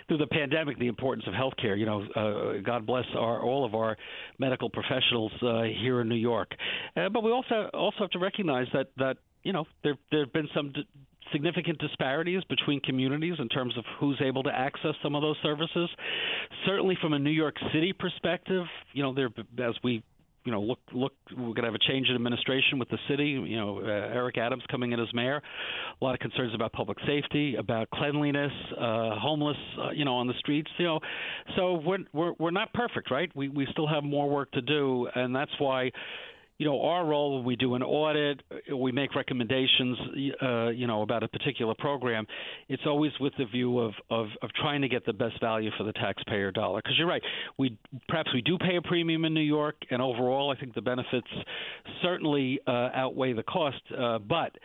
through 0.07 0.17
the 0.17 0.27
pandemic 0.27 0.77
the 0.77 0.87
importance 0.87 1.25
of 1.27 1.33
healthcare. 1.33 1.77
You 1.77 1.85
know, 1.85 2.03
uh, 2.15 2.61
God 2.61 2.85
bless 2.85 3.05
our 3.15 3.41
all 3.41 3.65
of 3.65 3.75
our 3.75 3.97
medical 4.37 4.69
professionals 4.69 5.31
uh, 5.41 5.63
here 5.81 6.01
in 6.01 6.09
New 6.09 6.15
York. 6.15 6.51
Uh, 6.95 7.09
but 7.09 7.23
we 7.23 7.31
also 7.31 7.69
also 7.73 7.99
have 7.99 8.11
to 8.11 8.19
recognize 8.19 8.67
that 8.73 8.87
that 8.97 9.17
you 9.43 9.53
know 9.53 9.65
there 9.83 9.95
there 10.11 10.25
have 10.25 10.33
been 10.33 10.49
some 10.53 10.71
d- 10.73 10.87
significant 11.31 11.77
disparities 11.79 12.43
between 12.49 12.79
communities 12.81 13.35
in 13.39 13.49
terms 13.49 13.77
of 13.77 13.83
who's 13.99 14.19
able 14.23 14.43
to 14.43 14.51
access 14.51 14.95
some 15.03 15.15
of 15.15 15.21
those 15.21 15.37
services. 15.41 15.89
Certainly, 16.65 16.97
from 17.01 17.13
a 17.13 17.19
New 17.19 17.31
York 17.31 17.55
City 17.73 17.93
perspective, 17.93 18.65
you 18.93 19.03
know, 19.03 19.13
there 19.13 19.29
as 19.59 19.75
we 19.83 20.03
you 20.43 20.51
know, 20.51 20.61
look, 20.61 20.79
look, 20.91 21.13
we're 21.31 21.53
going 21.53 21.61
to 21.61 21.65
have 21.65 21.75
a 21.75 21.91
change 21.91 22.07
in 22.09 22.15
administration 22.15 22.79
with 22.79 22.89
the 22.89 22.97
city. 23.07 23.27
You 23.27 23.57
know, 23.57 23.79
uh, 23.79 23.83
Eric 23.83 24.37
Adams 24.37 24.63
coming 24.71 24.91
in 24.91 24.99
as 24.99 25.07
mayor. 25.13 25.41
A 26.01 26.03
lot 26.03 26.13
of 26.15 26.19
concerns 26.19 26.55
about 26.55 26.73
public 26.73 26.97
safety, 27.05 27.55
about 27.55 27.89
cleanliness, 27.91 28.51
uh, 28.75 29.19
homeless, 29.19 29.57
uh, 29.79 29.91
you 29.91 30.03
know, 30.03 30.15
on 30.15 30.27
the 30.27 30.33
streets. 30.39 30.69
You 30.77 30.85
know, 30.85 30.99
so 31.55 31.73
we're 31.85 31.99
we're 32.13 32.33
we're 32.39 32.51
not 32.51 32.73
perfect, 32.73 33.11
right? 33.11 33.31
We 33.35 33.49
we 33.49 33.67
still 33.71 33.87
have 33.87 34.03
more 34.03 34.29
work 34.29 34.51
to 34.53 34.61
do, 34.61 35.07
and 35.13 35.35
that's 35.35 35.51
why 35.59 35.91
you 36.61 36.67
know, 36.67 36.79
our 36.83 37.03
role 37.03 37.41
we 37.41 37.55
do 37.55 37.73
an 37.73 37.81
audit, 37.81 38.39
we 38.71 38.91
make 38.91 39.15
recommendations, 39.15 39.97
uh, 40.43 40.67
you 40.67 40.85
know, 40.85 41.01
about 41.01 41.23
a 41.23 41.27
particular 41.27 41.73
program. 41.73 42.27
It's 42.69 42.83
always 42.85 43.11
with 43.19 43.33
the 43.39 43.45
view 43.45 43.79
of, 43.79 43.93
of, 44.11 44.27
of 44.43 44.53
trying 44.53 44.83
to 44.83 44.87
get 44.87 45.03
the 45.03 45.11
best 45.11 45.39
value 45.41 45.71
for 45.75 45.85
the 45.85 45.93
taxpayer 45.93 46.51
dollar. 46.51 46.79
Because 46.83 46.99
you're 46.99 47.07
right, 47.07 47.23
we 47.57 47.79
perhaps 48.07 48.29
we 48.31 48.43
do 48.43 48.59
pay 48.59 48.75
a 48.75 48.81
premium 48.83 49.25
in 49.25 49.33
New 49.33 49.41
York, 49.41 49.75
and 49.89 50.03
overall, 50.03 50.53
I 50.55 50.59
think 50.59 50.75
the 50.75 50.83
benefits 50.83 51.25
certainly 52.03 52.59
uh, 52.67 52.89
outweigh 52.93 53.33
the 53.33 53.41
cost. 53.41 53.81
Uh, 53.97 54.19
but 54.19 54.55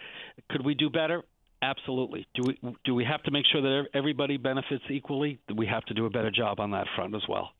could 0.50 0.66
we 0.66 0.74
do 0.74 0.90
better? 0.90 1.22
Absolutely. 1.62 2.26
Do 2.34 2.42
we 2.46 2.76
do 2.84 2.94
we 2.94 3.06
have 3.06 3.22
to 3.22 3.30
make 3.30 3.46
sure 3.50 3.62
that 3.62 3.86
everybody 3.94 4.36
benefits 4.36 4.84
equally? 4.90 5.38
We 5.56 5.66
have 5.66 5.86
to 5.86 5.94
do 5.94 6.04
a 6.04 6.10
better 6.10 6.30
job 6.30 6.60
on 6.60 6.72
that 6.72 6.88
front 6.94 7.14
as 7.14 7.22
well. 7.26 7.52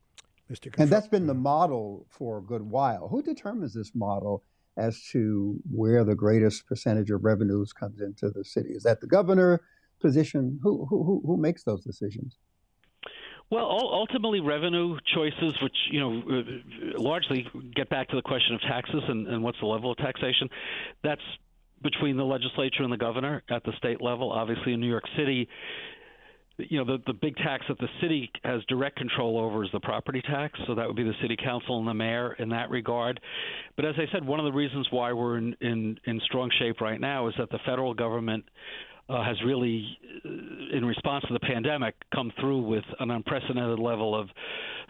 Mr. 0.51 0.73
and 0.79 0.89
that's 0.91 1.09
been 1.09 1.27
the 1.27 1.35
model 1.35 2.07
for 2.09 2.39
a 2.39 2.43
good 2.43 2.63
while. 2.63 3.09
Who 3.09 3.23
determines 3.23 3.75
this 3.75 3.95
model 3.95 4.45
as 4.77 5.03
to 5.13 5.59
where 5.71 6.05
the 6.05 6.15
greatest 6.15 6.67
percentage 6.67 7.11
of 7.11 7.25
revenues 7.25 7.73
comes 7.73 8.01
into 8.01 8.31
the 8.31 8.45
city? 8.45 8.71
Is 8.71 8.85
that 8.85 9.01
the 9.01 9.07
governor 9.07 9.63
position? 10.01 10.61
Who 10.63 10.87
who 10.87 11.23
who 11.25 11.37
makes 11.37 11.65
those 11.65 11.83
decisions? 11.83 12.39
Well, 13.51 13.69
ultimately, 13.71 14.41
revenue 14.41 14.99
choices, 15.15 15.55
which 15.63 15.77
you 15.91 16.01
know, 16.01 16.23
uh, 16.29 17.01
largely 17.01 17.47
get 17.77 17.89
back 17.89 18.09
to 18.09 18.17
the 18.17 18.23
question 18.23 18.57
of 18.57 18.61
taxes 18.63 19.03
and, 19.09 19.29
and 19.29 19.43
what's 19.43 19.59
the 19.61 19.67
level 19.67 19.93
of 19.93 19.99
taxation. 19.99 20.49
That's 21.05 21.21
between 21.83 22.17
the 22.17 22.25
legislature 22.25 22.83
and 22.83 22.93
the 22.93 22.97
governor 22.97 23.45
at 23.49 23.63
the 23.63 23.73
state 23.79 24.03
level. 24.03 24.33
Obviously, 24.33 24.73
in 24.73 24.81
New 24.81 24.89
York 24.89 25.05
City, 25.17 25.49
you 26.59 26.79
know 26.79 26.85
the 26.85 27.03
the 27.07 27.13
big 27.13 27.37
tax 27.37 27.65
that 27.69 27.79
the 27.79 27.89
city 28.01 28.31
has 28.45 28.63
direct 28.69 28.97
control 28.97 29.39
over 29.39 29.65
is 29.65 29.71
the 29.73 29.81
property 29.81 30.23
tax. 30.23 30.59
So 30.67 30.75
that 30.75 30.87
would 30.87 30.97
be 30.97 31.05
the 31.05 31.15
city 31.21 31.37
council 31.37 31.79
and 31.79 31.87
the 31.87 31.95
mayor 31.95 32.35
in 32.39 32.49
that 32.51 32.71
regard. 32.71 33.21
But 33.77 33.85
as 33.85 33.95
i 33.99 34.11
said 34.13 34.27
one 34.27 34.41
of 34.41 34.45
the 34.45 34.53
reasons 34.53 34.87
why 34.91 35.13
we're 35.13 35.39
in 35.39 35.57
in, 35.61 35.99
in 36.05 36.21
strong 36.25 36.51
shape 36.59 36.81
right 36.81 37.01
now 37.01 37.29
is 37.29 37.35
that 37.39 37.51
the 37.51 37.59
federal 37.67 37.95
government 37.95 38.45
uh, 39.09 39.23
has 39.23 39.37
really, 39.45 39.87
uh, 40.25 40.77
in 40.77 40.85
response 40.85 41.25
to 41.29 41.33
the 41.33 41.41
pandemic, 41.41 41.95
come 42.13 42.33
through 42.41 42.63
with 42.63 42.85
an 42.99 43.11
unprecedented 43.11 43.79
level 43.79 44.19
of 44.19 44.29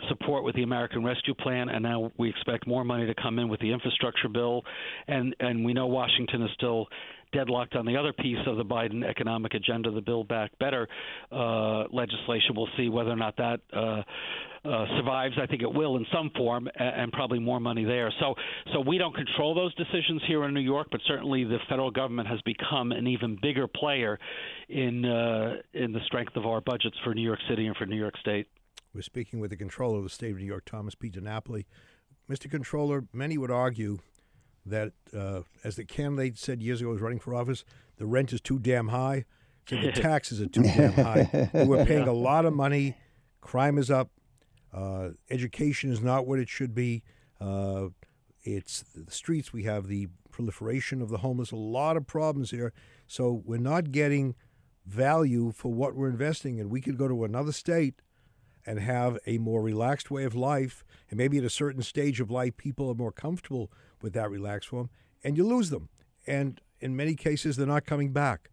support 0.09 0.43
with 0.43 0.55
the 0.55 0.63
American 0.63 1.05
Rescue 1.05 1.35
Plan, 1.35 1.69
and 1.69 1.83
now 1.83 2.11
we 2.19 2.31
expect 2.31 2.67
more 2.67 2.85
money 2.85 3.07
to 3.07 3.15
come 3.15 3.39
in 3.39 3.49
with 3.49 3.61
the 3.61 3.71
infrastructure 3.73 4.29
bill, 4.29 4.63
and 5.07 5.37
and 5.41 5.65
we 5.65 5.75
know 5.75 5.87
Washington 5.87 6.43
is 6.43 6.51
still 6.55 6.87
deadlocked 7.37 7.77
on 7.77 7.85
the 7.85 7.97
other 7.97 8.13
piece 8.15 8.39
of 8.47 8.57
the 8.57 8.65
Biden 8.65 9.05
economic 9.05 9.53
agenda, 9.53 9.91
the 9.91 10.01
Build 10.01 10.27
Back 10.27 10.59
Better 10.59 10.89
uh, 11.31 11.85
legislation. 11.93 12.55
We'll 12.57 12.69
see 12.79 12.89
whether 12.89 13.11
or 13.11 13.17
not 13.17 13.37
that 13.37 13.61
uh, 13.73 14.03
uh, 14.65 14.87
survives. 14.97 15.35
I 15.41 15.47
think 15.47 15.63
it 15.63 15.73
will 15.73 15.97
in 15.97 16.07
some 16.13 16.31
form, 16.35 16.69
and 16.77 17.13
probably 17.13 17.39
more 17.39 17.61
money 17.61 17.85
there. 17.85 18.13
So, 18.21 18.35
so 18.73 18.81
we 18.81 18.97
don't 18.97 19.15
control 19.15 19.55
those 19.55 19.75
decisions 19.75 20.23
here 20.27 20.45
in 20.45 20.55
New 20.55 20.61
York, 20.61 20.89
but 20.91 21.01
certainly 21.07 21.45
the 21.45 21.59
federal 21.69 21.91
government 21.91 22.29
has 22.29 22.41
become 22.43 22.93
an 22.93 23.07
even 23.07 23.39
bigger 23.41 23.67
player 23.67 24.19
in 24.69 25.05
uh, 25.05 25.57
in 25.75 25.93
the 25.93 26.01
strength 26.07 26.37
of 26.37 26.47
our 26.47 26.63
budgets 26.63 26.97
for 27.05 27.15
New 27.15 27.23
York 27.23 27.41
City 27.49 27.67
and 27.67 27.77
for 27.77 27.85
New 27.85 27.99
York 27.99 28.15
State. 28.19 28.49
We're 28.95 29.03
speaking 29.03 29.41
with 29.41 29.51
the 29.51 29.57
controller 29.57 29.99
of 29.99 30.05
the 30.05 30.11
state 30.11 30.33
of 30.33 30.39
New 30.39 30.47
York, 30.47 30.65
Thomas 30.65 30.95
P. 30.95 31.11
DiNapoli. 31.11 31.67
Mr. 32.31 32.51
Controller, 32.51 33.05
many 33.13 33.37
would 33.39 33.51
argue 33.51 33.99
that, 34.67 34.93
uh, 35.17 35.43
as 35.65 35.77
the 35.77 35.85
candidate 35.85 36.39
said 36.39 36.63
years 36.63 36.81
ago, 36.81 36.91
was 36.91 37.01
running 37.01 37.21
for 37.21 37.35
office, 37.35 37.65
the 37.97 38.07
rent 38.07 38.33
is 38.33 38.41
too 38.41 38.59
damn 38.59 38.89
high. 38.89 39.25
So 39.69 39.77
the 39.81 39.93
taxes 39.95 40.41
are 40.41 40.47
too 40.47 40.63
damn 40.63 40.93
high. 40.93 41.51
We're 41.53 41.85
paying 41.87 42.09
a 42.09 42.13
lot 42.13 42.45
of 42.45 42.53
money. 42.53 42.97
Crime 43.41 43.79
is 43.79 43.91
up. 43.91 44.11
Uh, 44.73 45.11
education 45.31 45.91
is 45.91 46.01
not 46.01 46.27
what 46.27 46.39
it 46.39 46.49
should 46.49 46.75
be. 46.75 47.03
Uh, 47.41 47.89
it's 48.43 48.85
the 48.95 49.11
streets. 49.11 49.53
We 49.53 49.65
have 49.65 49.89
the 49.89 50.09
proliferation 50.31 51.01
of 51.01 51.09
the 51.09 51.19
homeless. 51.19 51.51
A 51.51 51.57
lot 51.57 51.97
of 51.97 52.07
problems 52.07 52.51
here. 52.51 52.73
So 53.07 53.43
we're 53.45 53.59
not 53.59 53.91
getting 53.91 54.35
value 54.85 55.53
for 55.53 55.73
what 55.73 55.95
we're 55.95 56.09
investing 56.09 56.59
in. 56.59 56.69
We 56.69 56.81
could 56.81 56.99
go 56.99 57.09
to 57.09 57.25
another 57.25 57.53
state 57.53 58.03
and 58.65 58.81
have 58.81 59.19
a 59.27 59.39
more 59.39 59.63
relaxed 59.63 60.11
way 60.11 60.25
of 60.25 60.35
life. 60.35 60.85
And 61.09 61.19
maybe 61.19 61.39
at 61.39 61.45
a 61.45 61.51
certain 61.51 61.83
stage 61.83 62.21
of 62.21 62.31
life, 62.31 62.57
people 62.57 62.91
are 62.91 62.95
more 62.95 63.13
comfortable 63.13 63.71
with 64.03 64.13
that 64.15 64.31
relaxed 64.31 64.69
form, 64.69 64.91
and 65.25 65.37
you 65.37 65.47
lose 65.47 65.71
them. 65.71 65.89
And 66.27 66.61
in 66.81 66.97
many 66.97 67.15
cases, 67.15 67.57
they're 67.57 67.67
not 67.67 67.87
coming 67.87 68.13
back. 68.13 68.51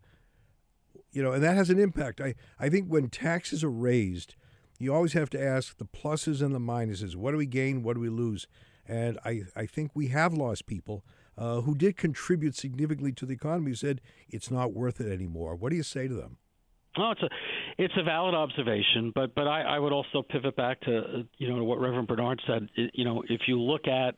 You 1.12 1.22
know, 1.22 1.32
and 1.32 1.44
that 1.44 1.56
has 1.56 1.70
an 1.70 1.80
impact. 1.80 2.22
I, 2.22 2.36
I 2.60 2.70
think 2.70 2.88
when 2.88 3.10
taxes 3.10 3.64
are 3.64 3.70
raised, 3.70 4.36
you 4.80 4.94
always 4.94 5.14
have 5.14 5.30
to 5.32 5.42
ask 5.42 5.78
the 5.78 5.86
pluses 5.86 6.42
and 6.42 6.54
the 6.54 6.60
minuses. 6.60 7.16
What 7.16 7.32
do 7.32 7.38
we 7.38 7.46
gain? 7.46 7.84
What 7.84 7.94
do 7.94 8.00
we 8.00 8.10
lose? 8.10 8.48
And 8.88 9.20
I, 9.24 9.44
I 9.56 9.66
think 9.66 9.92
we 9.94 10.08
have 10.08 10.34
lost 10.34 10.66
people 10.66 11.06
uh, 11.38 11.62
who 11.62 11.76
did 11.76 11.98
contribute 11.98 12.56
significantly 12.56 13.12
to 13.14 13.26
the 13.26 13.34
economy 13.34 13.72
who 13.72 13.76
said 13.76 14.02
it's 14.30 14.52
not 14.52 14.74
worth 14.74 15.00
it 15.00 15.12
anymore. 15.12 15.56
What 15.56 15.70
do 15.70 15.76
you 15.76 15.84
say 15.84 16.08
to 16.08 16.14
them? 16.14 16.38
Oh, 16.96 17.12
it's 17.12 17.24
a 17.24 17.30
it's 17.80 17.94
a 17.98 18.04
valid 18.04 18.36
observation, 18.36 19.12
but 19.16 19.34
but 19.34 19.48
I, 19.48 19.62
I 19.64 19.80
would 19.80 19.92
also 19.92 20.22
pivot 20.22 20.56
back 20.56 20.80
to 20.82 21.24
you 21.38 21.50
know 21.50 21.64
what 21.64 21.80
Reverend 21.80 22.08
Bernard 22.08 22.40
said. 22.46 22.70
You 22.76 23.04
know, 23.04 23.24
if 23.30 23.42
you 23.48 23.60
look 23.60 23.88
at 23.88 24.14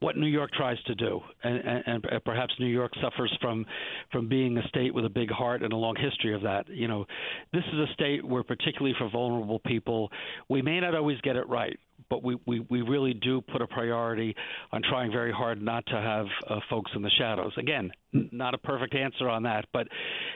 what 0.00 0.16
New 0.16 0.26
York 0.26 0.52
tries 0.52 0.80
to 0.84 0.94
do, 0.94 1.20
and, 1.42 1.58
and, 1.58 2.04
and, 2.04 2.24
perhaps 2.24 2.54
New 2.60 2.66
York 2.66 2.92
suffers 3.02 3.36
from 3.40 3.66
from 4.12 4.28
being 4.28 4.56
a 4.58 4.68
state 4.68 4.94
with 4.94 5.04
a 5.04 5.08
big 5.10 5.30
heart 5.30 5.62
and 5.62 5.72
a 5.72 5.76
long 5.76 5.96
history 5.96 6.34
of 6.34 6.42
that. 6.42 6.68
You 6.68 6.88
know, 6.88 7.04
this 7.52 7.64
is 7.72 7.78
a 7.78 7.92
state 7.94 8.24
where, 8.24 8.42
particularly 8.42 8.94
for 8.98 9.08
vulnerable 9.10 9.58
people, 9.60 10.10
we 10.48 10.62
may 10.62 10.80
not 10.80 10.94
always 10.94 11.20
get 11.22 11.36
it 11.36 11.48
right 11.48 11.78
but 12.08 12.22
we, 12.22 12.38
we, 12.46 12.60
we 12.60 12.82
really 12.82 13.14
do 13.14 13.40
put 13.40 13.62
a 13.62 13.66
priority 13.66 14.34
on 14.72 14.82
trying 14.82 15.12
very 15.12 15.32
hard 15.32 15.60
not 15.60 15.84
to 15.86 15.94
have 15.94 16.26
uh, 16.48 16.60
folks 16.70 16.90
in 16.94 17.02
the 17.02 17.10
shadows. 17.10 17.52
Again, 17.56 17.90
n- 18.14 18.28
not 18.32 18.54
a 18.54 18.58
perfect 18.58 18.94
answer 18.94 19.28
on 19.28 19.42
that, 19.44 19.66
but 19.72 19.88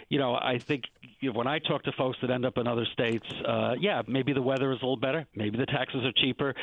you 0.09 0.19
know, 0.19 0.35
I 0.35 0.59
think 0.59 0.85
you 1.21 1.31
know, 1.31 1.39
when 1.39 1.47
I 1.47 1.59
talk 1.59 1.85
to 1.85 1.93
folks 1.93 2.19
that 2.23 2.31
end 2.31 2.45
up 2.45 2.59
in 2.59 2.67
other 2.67 2.87
states, 2.93 3.27
uh, 3.47 3.75
yeah, 3.81 4.03
maybe 4.07 4.33
the 4.33 4.43
weather 4.43 4.73
is 4.73 4.79
a 4.83 4.85
little 4.85 4.97
better, 4.97 5.27
maybe 5.35 5.57
the 5.57 5.67
taxes 5.67 6.05
are 6.05 6.13
cheaper, 6.13 6.55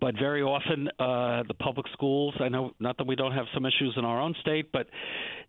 but 0.00 0.14
very 0.18 0.42
often 0.42 0.88
uh, 0.98 1.42
the 1.46 1.54
public 1.54 1.86
schools. 1.92 2.34
I 2.40 2.48
know 2.48 2.72
not 2.80 2.96
that 2.98 3.06
we 3.06 3.16
don't 3.16 3.32
have 3.32 3.46
some 3.54 3.66
issues 3.66 3.94
in 3.96 4.04
our 4.04 4.20
own 4.20 4.34
state, 4.40 4.72
but 4.72 4.88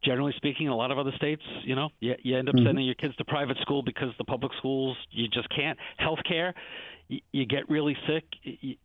generally 0.03 0.33
speaking, 0.37 0.67
a 0.67 0.75
lot 0.75 0.91
of 0.91 0.97
other 0.97 1.13
states, 1.15 1.41
you 1.63 1.75
know, 1.75 1.89
you, 1.99 2.15
you 2.21 2.37
end 2.37 2.49
up 2.49 2.55
mm-hmm. 2.55 2.65
sending 2.65 2.85
your 2.85 2.95
kids 2.95 3.15
to 3.17 3.25
private 3.25 3.57
school 3.61 3.81
because 3.81 4.09
the 4.17 4.23
public 4.23 4.51
schools 4.57 4.97
you 5.11 5.27
just 5.27 5.49
can't. 5.49 5.77
Healthcare 5.99 6.53
you 7.09 7.45
get 7.45 7.69
really 7.69 7.97
sick, 8.07 8.23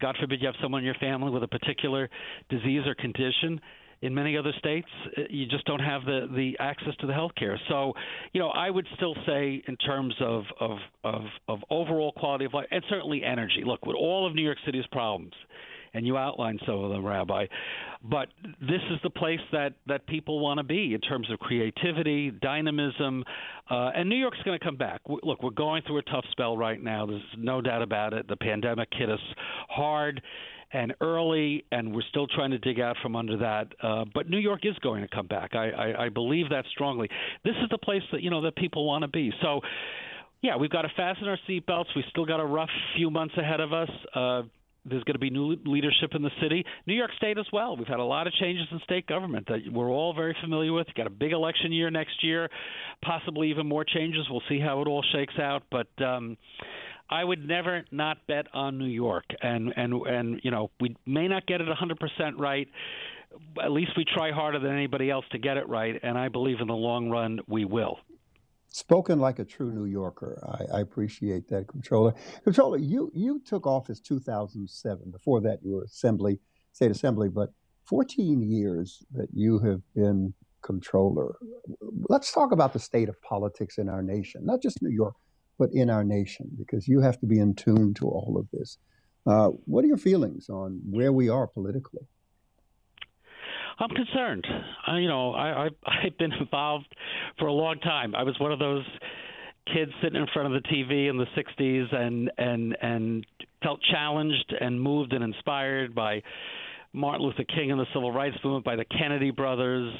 God 0.00 0.16
forbid 0.18 0.40
you 0.40 0.46
have 0.46 0.56
someone 0.62 0.80
in 0.80 0.86
your 0.86 0.94
family 0.94 1.30
with 1.30 1.42
a 1.42 1.48
particular 1.48 2.08
disease 2.48 2.82
or 2.86 2.94
condition. 2.94 3.60
In 4.02 4.14
many 4.14 4.36
other 4.36 4.52
states, 4.58 4.88
uh, 5.16 5.22
you 5.30 5.46
just 5.46 5.64
don't 5.64 5.80
have 5.80 6.04
the, 6.04 6.28
the 6.34 6.56
access 6.60 6.94
to 7.00 7.06
the 7.06 7.14
health 7.14 7.32
care. 7.38 7.58
So, 7.68 7.94
you 8.32 8.40
know, 8.40 8.48
I 8.48 8.68
would 8.68 8.86
still 8.96 9.14
say 9.26 9.62
in 9.66 9.76
terms 9.76 10.14
of, 10.20 10.44
of, 10.60 10.78
of, 11.04 11.22
of 11.48 11.58
overall 11.70 12.12
quality 12.12 12.44
of 12.44 12.52
life 12.52 12.66
and 12.70 12.84
certainly 12.90 13.22
energy. 13.24 13.62
Look, 13.64 13.86
with 13.86 13.96
all 13.96 14.26
of 14.26 14.34
New 14.34 14.42
York 14.44 14.58
City's 14.66 14.86
problems, 14.92 15.32
and 15.94 16.06
you 16.06 16.16
outlined 16.16 16.60
some 16.66 16.80
of 16.80 16.90
them, 16.90 17.04
Rabbi. 17.04 17.46
But 18.02 18.28
this 18.60 18.82
is 18.90 18.98
the 19.02 19.10
place 19.10 19.40
that 19.52 19.74
that 19.86 20.06
people 20.06 20.40
want 20.40 20.58
to 20.58 20.64
be 20.64 20.92
in 20.92 21.00
terms 21.00 21.30
of 21.30 21.38
creativity, 21.38 22.30
dynamism, 22.30 23.24
uh, 23.70 23.90
and 23.94 24.08
New 24.08 24.16
York's 24.16 24.42
going 24.44 24.58
to 24.58 24.64
come 24.64 24.76
back. 24.76 25.00
Look, 25.08 25.42
we're 25.42 25.50
going 25.50 25.82
through 25.86 25.98
a 25.98 26.02
tough 26.02 26.24
spell 26.32 26.56
right 26.56 26.82
now. 26.82 27.06
There's 27.06 27.22
no 27.38 27.62
doubt 27.62 27.80
about 27.80 28.12
it. 28.12 28.28
The 28.28 28.36
pandemic 28.36 28.88
hit 28.92 29.08
us 29.08 29.20
hard 29.70 30.20
and 30.72 30.92
early, 31.00 31.64
and 31.70 31.94
we're 31.94 32.02
still 32.10 32.26
trying 32.26 32.50
to 32.50 32.58
dig 32.58 32.80
out 32.80 32.96
from 33.00 33.14
under 33.16 33.36
that. 33.38 33.68
Uh, 33.82 34.04
but 34.12 34.28
New 34.28 34.38
York 34.38 34.60
is 34.64 34.76
going 34.82 35.02
to 35.02 35.08
come 35.08 35.26
back. 35.26 35.54
I, 35.54 35.70
I, 35.70 36.04
I 36.06 36.08
believe 36.08 36.50
that 36.50 36.64
strongly. 36.72 37.08
This 37.44 37.54
is 37.62 37.68
the 37.70 37.78
place 37.78 38.02
that 38.12 38.22
you 38.22 38.30
know 38.30 38.42
that 38.42 38.56
people 38.56 38.84
want 38.84 39.02
to 39.02 39.08
be. 39.08 39.32
So, 39.40 39.60
yeah, 40.42 40.56
we've 40.56 40.70
got 40.70 40.82
to 40.82 40.90
fasten 40.96 41.28
our 41.28 41.38
seatbelts. 41.48 41.86
We 41.94 42.04
still 42.10 42.26
got 42.26 42.40
a 42.40 42.44
rough 42.44 42.70
few 42.96 43.08
months 43.08 43.34
ahead 43.38 43.60
of 43.60 43.72
us. 43.72 43.88
Uh, 44.14 44.42
there's 44.84 45.04
going 45.04 45.14
to 45.14 45.18
be 45.20 45.30
new 45.30 45.56
leadership 45.64 46.10
in 46.14 46.22
the 46.22 46.30
city. 46.42 46.64
New 46.86 46.94
York 46.94 47.10
State 47.16 47.38
as 47.38 47.46
well. 47.52 47.76
We've 47.76 47.86
had 47.86 48.00
a 48.00 48.04
lot 48.04 48.26
of 48.26 48.32
changes 48.34 48.66
in 48.70 48.80
state 48.84 49.06
government 49.06 49.46
that 49.48 49.60
we're 49.72 49.90
all 49.90 50.14
very 50.14 50.36
familiar 50.42 50.72
with. 50.72 50.86
You've 50.88 50.96
got 50.96 51.06
a 51.06 51.10
big 51.10 51.32
election 51.32 51.72
year 51.72 51.90
next 51.90 52.22
year, 52.22 52.48
possibly 53.02 53.50
even 53.50 53.66
more 53.66 53.84
changes. 53.84 54.26
We'll 54.30 54.42
see 54.48 54.60
how 54.60 54.82
it 54.82 54.88
all 54.88 55.04
shakes 55.12 55.38
out. 55.38 55.62
But 55.70 55.88
um, 56.04 56.36
I 57.10 57.24
would 57.24 57.46
never 57.46 57.84
not 57.90 58.18
bet 58.26 58.46
on 58.52 58.78
New 58.78 58.86
York, 58.86 59.24
and 59.42 59.72
and 59.76 59.94
and 60.06 60.40
you 60.42 60.50
know 60.50 60.70
we 60.80 60.96
may 61.06 61.28
not 61.28 61.46
get 61.46 61.60
it 61.60 61.68
100% 61.68 62.38
right. 62.38 62.68
At 63.62 63.72
least 63.72 63.92
we 63.96 64.04
try 64.04 64.30
harder 64.32 64.58
than 64.58 64.72
anybody 64.72 65.10
else 65.10 65.24
to 65.32 65.38
get 65.38 65.56
it 65.56 65.68
right, 65.68 65.98
and 66.02 66.16
I 66.16 66.28
believe 66.28 66.60
in 66.60 66.68
the 66.68 66.74
long 66.74 67.10
run 67.10 67.40
we 67.48 67.64
will. 67.64 67.98
Spoken 68.74 69.20
like 69.20 69.38
a 69.38 69.44
true 69.44 69.72
New 69.72 69.84
Yorker. 69.84 70.36
I, 70.44 70.78
I 70.78 70.80
appreciate 70.80 71.46
that, 71.48 71.68
Controller. 71.68 72.12
Controller, 72.42 72.78
you 72.78 73.08
you 73.14 73.40
took 73.46 73.68
office 73.68 74.00
2007. 74.00 75.12
Before 75.12 75.40
that, 75.42 75.60
you 75.62 75.76
were 75.76 75.84
Assembly, 75.84 76.40
State 76.72 76.90
Assembly, 76.90 77.28
but 77.28 77.50
14 77.84 78.42
years 78.42 79.04
that 79.12 79.28
you 79.32 79.60
have 79.60 79.80
been 79.94 80.34
Controller. 80.62 81.36
Let's 82.08 82.32
talk 82.32 82.50
about 82.50 82.72
the 82.72 82.80
state 82.80 83.08
of 83.08 83.22
politics 83.22 83.78
in 83.78 83.88
our 83.88 84.02
nation, 84.02 84.44
not 84.44 84.60
just 84.60 84.82
New 84.82 84.90
York, 84.90 85.14
but 85.56 85.70
in 85.72 85.88
our 85.88 86.02
nation, 86.02 86.50
because 86.58 86.88
you 86.88 87.00
have 87.00 87.20
to 87.20 87.26
be 87.26 87.38
in 87.38 87.54
tune 87.54 87.94
to 87.94 88.06
all 88.06 88.36
of 88.36 88.48
this. 88.52 88.78
Uh, 89.24 89.50
what 89.66 89.84
are 89.84 89.88
your 89.88 89.96
feelings 89.98 90.48
on 90.48 90.80
where 90.90 91.12
we 91.12 91.28
are 91.28 91.46
politically? 91.46 92.08
I'm 93.78 93.90
concerned. 93.90 94.46
Uh, 94.88 94.96
you 94.96 95.08
know, 95.08 95.32
I, 95.32 95.66
I 95.66 95.68
I've 96.04 96.18
been 96.18 96.32
involved 96.32 96.86
for 97.38 97.46
a 97.46 97.52
long 97.52 97.78
time. 97.80 98.14
I 98.14 98.22
was 98.22 98.38
one 98.38 98.52
of 98.52 98.58
those 98.58 98.84
kids 99.72 99.90
sitting 100.02 100.20
in 100.20 100.26
front 100.32 100.54
of 100.54 100.62
the 100.62 100.68
TV 100.68 101.08
in 101.08 101.16
the 101.16 101.26
'60s 101.36 101.94
and 101.94 102.30
and 102.38 102.76
and 102.80 103.26
felt 103.62 103.80
challenged 103.90 104.54
and 104.60 104.80
moved 104.80 105.12
and 105.12 105.24
inspired 105.24 105.94
by 105.94 106.22
Martin 106.92 107.26
Luther 107.26 107.44
King 107.44 107.72
and 107.72 107.80
the 107.80 107.86
Civil 107.92 108.12
Rights 108.12 108.36
Movement, 108.44 108.64
by 108.64 108.76
the 108.76 108.84
Kennedy 108.84 109.30
brothers, 109.30 109.92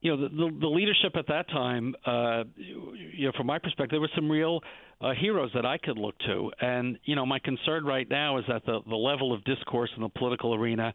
you 0.00 0.16
know, 0.16 0.22
the, 0.22 0.28
the, 0.28 0.58
the 0.60 0.66
leadership 0.66 1.12
at 1.16 1.26
that 1.28 1.48
time, 1.48 1.94
uh, 2.06 2.44
you 2.56 3.26
know, 3.26 3.32
from 3.36 3.46
my 3.46 3.58
perspective, 3.58 3.90
there 3.90 4.00
were 4.00 4.10
some 4.14 4.30
real 4.30 4.60
uh, 5.00 5.12
heroes 5.18 5.50
that 5.54 5.66
I 5.66 5.78
could 5.78 5.98
look 5.98 6.18
to. 6.20 6.50
And, 6.60 6.98
you 7.04 7.14
know, 7.14 7.26
my 7.26 7.38
concern 7.38 7.84
right 7.84 8.08
now 8.08 8.38
is 8.38 8.44
that 8.48 8.64
the, 8.64 8.80
the 8.88 8.96
level 8.96 9.32
of 9.32 9.44
discourse 9.44 9.90
in 9.96 10.02
the 10.02 10.08
political 10.08 10.54
arena, 10.54 10.94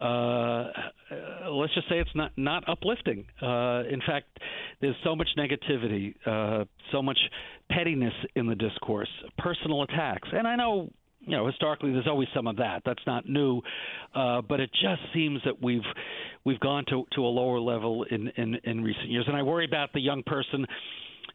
uh, 0.00 0.64
let's 1.50 1.74
just 1.74 1.88
say 1.88 1.98
it's 1.98 2.14
not, 2.14 2.32
not 2.36 2.68
uplifting. 2.68 3.26
Uh, 3.40 3.84
in 3.90 4.00
fact, 4.06 4.26
there's 4.80 4.96
so 5.04 5.14
much 5.14 5.28
negativity, 5.38 6.14
uh, 6.26 6.64
so 6.92 7.02
much 7.02 7.18
pettiness 7.70 8.14
in 8.34 8.46
the 8.46 8.54
discourse, 8.54 9.08
personal 9.38 9.82
attacks. 9.82 10.28
And 10.32 10.46
I 10.46 10.56
know 10.56 10.90
you 11.26 11.36
know, 11.36 11.46
historically 11.46 11.92
there's 11.92 12.06
always 12.06 12.28
some 12.34 12.46
of 12.46 12.56
that. 12.56 12.82
That's 12.84 13.02
not 13.06 13.28
new, 13.28 13.62
uh, 14.14 14.42
but 14.42 14.60
it 14.60 14.70
just 14.72 15.00
seems 15.12 15.40
that 15.44 15.62
we've 15.62 15.80
we've 16.44 16.60
gone 16.60 16.84
to 16.90 17.04
to 17.14 17.22
a 17.22 17.28
lower 17.28 17.60
level 17.60 18.04
in 18.04 18.28
in, 18.36 18.56
in 18.64 18.84
recent 18.84 19.08
years, 19.08 19.24
and 19.26 19.36
I 19.36 19.42
worry 19.42 19.64
about 19.64 19.92
the 19.92 20.00
young 20.00 20.22
person. 20.24 20.66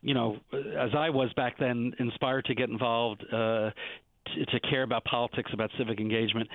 You 0.01 0.13
know, 0.13 0.37
as 0.53 0.91
I 0.95 1.09
was 1.09 1.33
back 1.33 1.59
then, 1.59 1.93
inspired 1.99 2.45
to 2.45 2.55
get 2.55 2.69
involved, 2.69 3.21
uh, 3.33 3.71
to, 4.25 4.45
to 4.45 4.59
care 4.69 4.83
about 4.83 5.03
politics, 5.05 5.51
about 5.53 5.69
civic 5.77 5.99
engagement 5.99 6.49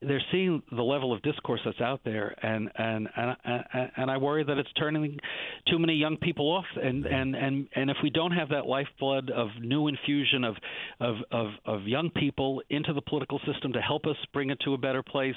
they're 0.00 0.22
seeing 0.30 0.62
the 0.70 0.82
level 0.82 1.12
of 1.12 1.20
discourse 1.22 1.60
that's 1.64 1.80
out 1.80 2.00
there, 2.04 2.34
and 2.42 2.70
and 2.76 3.08
and 3.16 3.36
and 3.96 4.10
I 4.10 4.16
worry 4.16 4.44
that 4.44 4.56
it's 4.56 4.72
turning 4.78 5.18
too 5.68 5.78
many 5.78 5.94
young 5.94 6.16
people 6.16 6.46
off. 6.46 6.66
And 6.80 7.04
and 7.04 7.34
and 7.34 7.68
and 7.74 7.90
if 7.90 7.96
we 8.02 8.10
don't 8.10 8.30
have 8.30 8.48
that 8.50 8.66
lifeblood 8.66 9.30
of 9.30 9.48
new 9.60 9.88
infusion 9.88 10.44
of 10.44 10.54
of 11.00 11.16
of, 11.32 11.46
of 11.64 11.88
young 11.88 12.10
people 12.10 12.62
into 12.70 12.92
the 12.92 13.02
political 13.02 13.40
system 13.52 13.72
to 13.72 13.80
help 13.80 14.06
us 14.06 14.16
bring 14.32 14.50
it 14.50 14.58
to 14.64 14.74
a 14.74 14.78
better 14.78 15.02
place, 15.02 15.34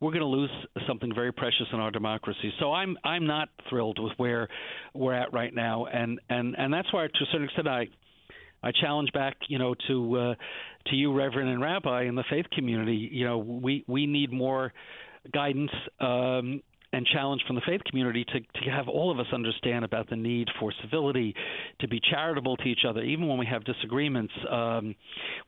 we're 0.00 0.10
going 0.10 0.20
to 0.20 0.26
lose 0.26 0.50
something 0.88 1.14
very 1.14 1.32
precious 1.32 1.66
in 1.72 1.78
our 1.78 1.92
democracy. 1.92 2.52
So 2.58 2.72
I'm 2.72 2.98
I'm 3.04 3.26
not 3.26 3.50
thrilled 3.70 4.00
with 4.00 4.12
where 4.16 4.48
we're 4.94 5.14
at 5.14 5.32
right 5.32 5.54
now, 5.54 5.86
and 5.86 6.20
and 6.28 6.56
and 6.58 6.74
that's 6.74 6.92
why 6.92 7.06
to 7.06 7.24
a 7.24 7.26
certain 7.30 7.44
extent 7.44 7.68
I 7.68 7.86
I 8.62 8.70
challenge 8.72 9.12
back, 9.12 9.36
you 9.48 9.58
know, 9.58 9.74
to 9.88 10.18
uh, 10.18 10.34
to 10.86 10.96
you, 10.96 11.12
Reverend 11.12 11.48
and 11.48 11.60
Rabbi, 11.60 12.04
in 12.04 12.14
the 12.14 12.24
faith 12.30 12.46
community. 12.52 13.08
You 13.10 13.26
know, 13.26 13.38
we 13.38 13.84
we 13.86 14.06
need 14.06 14.32
more 14.32 14.72
guidance 15.32 15.70
um, 16.00 16.62
and 16.92 17.06
challenge 17.06 17.42
from 17.46 17.56
the 17.56 17.62
faith 17.66 17.80
community 17.84 18.24
to, 18.24 18.40
to 18.40 18.70
have 18.70 18.88
all 18.88 19.10
of 19.10 19.18
us 19.18 19.26
understand 19.32 19.84
about 19.84 20.08
the 20.10 20.16
need 20.16 20.48
for 20.60 20.72
civility, 20.82 21.34
to 21.80 21.88
be 21.88 22.00
charitable 22.10 22.56
to 22.58 22.64
each 22.64 22.84
other, 22.86 23.02
even 23.02 23.26
when 23.28 23.38
we 23.38 23.46
have 23.46 23.64
disagreements. 23.64 24.32
Um, 24.50 24.94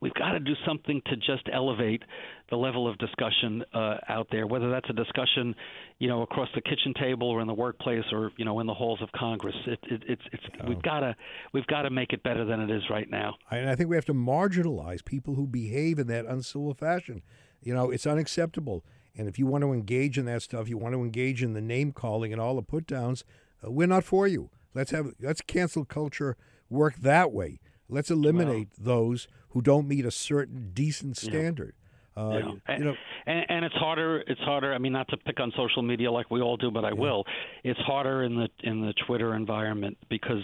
we've 0.01 0.15
got 0.15 0.33
to 0.33 0.41
do 0.41 0.55
something 0.67 1.03
to 1.07 1.17
just 1.17 1.49
elevate 1.53 2.03
the 2.51 2.57
level 2.57 2.89
of 2.89 2.97
discussion 2.99 3.63
uh, 3.75 3.97
out 4.09 4.27
there, 4.31 4.47
whether 4.47 4.71
that's 4.71 4.89
a 4.89 4.95
discussion, 4.95 5.55
you 5.99 6.09
know, 6.09 6.23
across 6.23 6.49
the 6.55 6.63
kitchen 6.63 6.95
table 6.99 7.29
or 7.29 7.41
in 7.41 7.47
the 7.47 7.55
workplace 7.55 8.05
or 8.13 8.31
you 8.37 8.45
know 8.45 8.61
in 8.61 8.67
the 8.67 8.75
halls 8.75 9.01
of 9.03 9.11
Congress. 9.13 9.55
It, 9.67 9.79
it, 9.85 10.03
it's 10.09 10.23
it's 10.33 10.43
oh. 10.63 10.69
we've 10.69 10.83
got 10.83 11.01
to 11.01 11.15
we've 11.53 11.67
got 11.67 11.83
to 11.83 11.91
make 11.91 12.13
it 12.13 12.23
better 12.23 12.45
than 12.45 12.61
it 12.61 12.71
is 12.71 12.83
right 12.91 13.09
now. 13.11 13.35
And 13.51 13.69
I 13.69 13.75
think 13.75 13.91
we 13.91 13.97
have 13.97 14.05
to 14.07 14.15
marginalize 14.15 15.05
people 15.05 15.35
who 15.35 15.47
behave 15.47 15.99
in 15.99 16.07
that 16.09 16.27
uncivil 16.27 16.75
fashion. 16.75 17.23
You 17.63 17.75
know, 17.75 17.91
it's 17.91 18.07
unacceptable 18.07 18.85
and 19.17 19.29
if 19.29 19.39
you 19.39 19.47
want 19.47 19.63
to 19.63 19.73
engage 19.73 20.19
in 20.19 20.27
that 20.27 20.43
stuff, 20.43 20.69
you 20.69 20.77
want 20.77 20.95
to 20.95 21.03
engage 21.03 21.43
in 21.43 21.53
the 21.53 21.61
name 21.61 21.93
calling 21.93 22.33
and 22.33 22.41
all 22.41 22.57
the 22.57 22.63
put 22.63 22.87
downs, 22.87 23.25
uh, 23.65 23.71
we're 23.71 23.87
not 23.87 24.05
for 24.05 24.27
you. 24.27 24.51
Let's 24.75 24.91
have 24.91 25.13
let's 25.21 25.41
cancel 25.41 25.85
culture 25.85 26.37
work 26.69 26.97
that 26.97 27.33
way. 27.33 27.61
Let's 27.89 28.11
eliminate 28.11 28.69
well, 28.79 28.97
those 28.97 29.29
who 29.51 29.63
don't 29.63 29.87
meet 29.87 30.05
a 30.05 30.11
certain 30.11 30.71
decent 30.75 31.17
standard. 31.17 31.75
Yeah. 31.77 32.23
Uh, 32.23 32.31
yeah. 32.31 32.53
And, 32.67 32.79
you 32.79 32.85
know, 32.85 32.95
and, 33.27 33.47
and, 33.49 33.65
it's 33.65 33.75
harder. 33.75 34.23
It's 34.27 34.41
harder. 34.41 34.73
I 34.73 34.79
mean, 34.79 34.93
not 34.93 35.09
to 35.09 35.17
pick 35.17 35.41
on 35.41 35.53
social 35.57 35.83
media 35.83 36.13
like 36.13 36.31
we 36.31 36.41
all 36.41 36.57
do, 36.57 36.71
but 36.71 36.85
I 36.85 36.89
yeah. 36.89 36.95
will. 36.95 37.25
It's 37.65 37.81
harder 37.81 38.23
in 38.23 38.37
the 38.37 38.49
in 38.63 38.81
the 38.81 38.95
Twitter 39.07 39.35
environment 39.35 39.99
because 40.09 40.43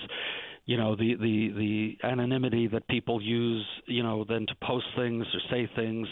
you 0.67 0.77
know 0.77 0.97
the 0.97 1.15
the 1.15 1.53
the 1.57 1.99
anonymity 2.07 2.67
that 2.69 2.87
people 2.89 3.23
use 3.23 3.65
you 3.87 4.03
know 4.03 4.25
then 4.29 4.47
to 4.47 4.55
post 4.63 4.87
things 4.97 5.27
or 5.35 5.41
say 5.51 5.71
things 5.75 6.09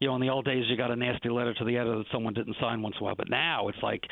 you 0.00 0.08
know, 0.08 0.14
in 0.14 0.22
the 0.22 0.30
old 0.30 0.46
days, 0.46 0.64
you 0.68 0.78
got 0.78 0.90
a 0.90 0.96
nasty 0.96 1.28
letter 1.28 1.52
to 1.52 1.64
the 1.64 1.76
editor 1.76 1.98
that 1.98 2.06
someone 2.10 2.32
didn't 2.32 2.56
sign 2.58 2.80
once 2.80 2.96
in 2.98 3.02
a 3.02 3.04
while. 3.04 3.14
But 3.14 3.28
now 3.28 3.68
it's 3.68 3.78
like 3.82 4.02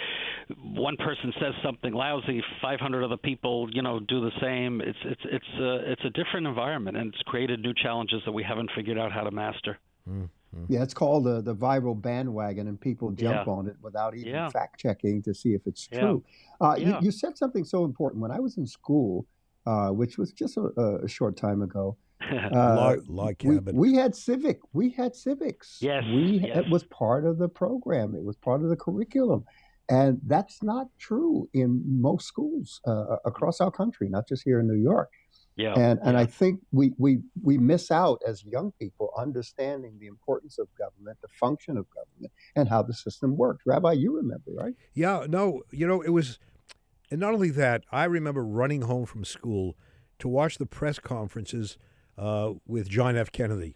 one 0.62 0.98
person 0.98 1.33
says 1.40 1.55
something 1.64 1.94
lousy, 1.94 2.42
500 2.61 3.03
other 3.03 3.16
people, 3.16 3.68
you 3.72 3.81
know, 3.81 3.98
do 3.98 4.20
the 4.20 4.31
same. 4.40 4.83
It's 4.83 4.98
it's 5.05 5.22
it's 5.24 5.59
a 5.59 5.92
it's 5.92 6.05
a 6.05 6.11
different 6.11 6.46
environment, 6.46 6.98
and 6.98 7.14
it's 7.14 7.22
created 7.22 7.61
new 7.61 7.72
challenges 7.72 8.20
that 8.27 8.33
we 8.33 8.42
haven't 8.42 8.70
figured 8.77 8.98
out 8.98 9.12
how 9.12 9.22
to 9.22 9.31
master. 9.31 9.79
Mm-hmm. 10.07 10.64
Yeah, 10.68 10.83
it's 10.83 10.94
called 10.94 11.24
the 11.24 11.40
the 11.40 11.55
viral 11.55 12.01
bandwagon, 12.01 12.68
and 12.68 12.79
people 12.79 13.11
jump 13.12 13.46
yeah. 13.46 13.53
on 13.53 13.66
it 13.66 13.77
without 13.81 14.14
even 14.14 14.29
yeah. 14.29 14.51
fact 14.51 14.79
checking 14.79 15.22
to 15.22 15.33
see 15.33 15.55
if 15.55 15.66
it's 15.66 15.87
true. 15.87 16.22
Yeah. 16.61 16.68
Uh, 16.68 16.74
you, 16.77 16.96
you, 17.01 17.11
said 17.11 17.38
something 17.38 17.64
so 17.64 17.85
important. 17.85 18.20
When 18.20 18.31
I 18.31 18.40
was 18.40 18.59
in 18.59 18.66
school, 18.66 19.27
uh, 19.66 19.88
which 19.88 20.18
was 20.18 20.33
just 20.33 20.57
a, 20.57 21.01
a 21.03 21.09
short 21.09 21.37
time 21.37 21.62
ago, 21.62 21.96
uh, 22.54 22.96
like 23.07 23.42
we, 23.44 23.59
we, 23.59 23.94
had 23.94 24.14
civic. 24.14 24.59
We 24.72 24.90
had 24.90 25.14
civics. 25.14 25.78
Yes, 25.81 26.04
we 26.04 26.42
yes. 26.44 26.59
it 26.59 26.70
was 26.70 26.85
part 26.85 27.24
of 27.24 27.38
the 27.38 27.48
program. 27.48 28.14
It 28.14 28.24
was 28.24 28.37
part 28.37 28.62
of 28.62 28.68
the 28.68 28.76
curriculum, 28.76 29.44
and 29.88 30.20
that's 30.26 30.62
not 30.62 30.88
true 30.98 31.48
in 31.54 31.83
most 31.87 32.26
schools 32.26 32.81
uh, 32.87 33.16
across 33.24 33.61
our 33.61 33.70
country, 33.70 34.09
not 34.09 34.26
just 34.28 34.42
here 34.44 34.59
in 34.59 34.66
New 34.66 34.83
York. 34.83 35.11
Yeah, 35.57 35.74
and 35.76 36.00
yeah. 36.02 36.09
and 36.09 36.16
I 36.16 36.26
think 36.26 36.61
we 36.72 36.92
we 36.98 37.18
we 37.42 37.57
miss 37.57 37.90
out 37.90 38.20
as 38.26 38.44
young 38.44 38.72
people 38.81 39.12
understanding 39.16 39.96
the 40.00 40.07
importance 40.07 40.59
of 40.59 40.68
government, 40.76 41.18
the 41.22 41.28
function 41.28 41.76
of 41.76 41.87
government, 41.90 42.33
and 42.57 42.68
how 42.68 42.83
the 42.83 42.94
system 42.94 43.37
works. 43.37 43.64
Rabbi, 43.64 43.92
you 43.92 44.14
remember, 44.16 44.50
right? 44.54 44.74
Yeah, 44.94 45.26
no, 45.28 45.62
you 45.70 45.87
know 45.87 46.00
it 46.00 46.11
was, 46.11 46.38
and 47.11 47.20
not 47.20 47.33
only 47.33 47.50
that, 47.50 47.85
I 47.92 48.04
remember 48.04 48.44
running 48.44 48.83
home 48.83 49.07
from 49.07 49.24
school 49.24 49.76
to 50.18 50.28
watch 50.28 50.59
the 50.59 50.66
press 50.66 50.98
conferences 50.98 51.78
uh, 52.18 52.54
with 52.66 52.88
John 52.88 53.16
F. 53.16 53.31
Kennedy. 53.33 53.74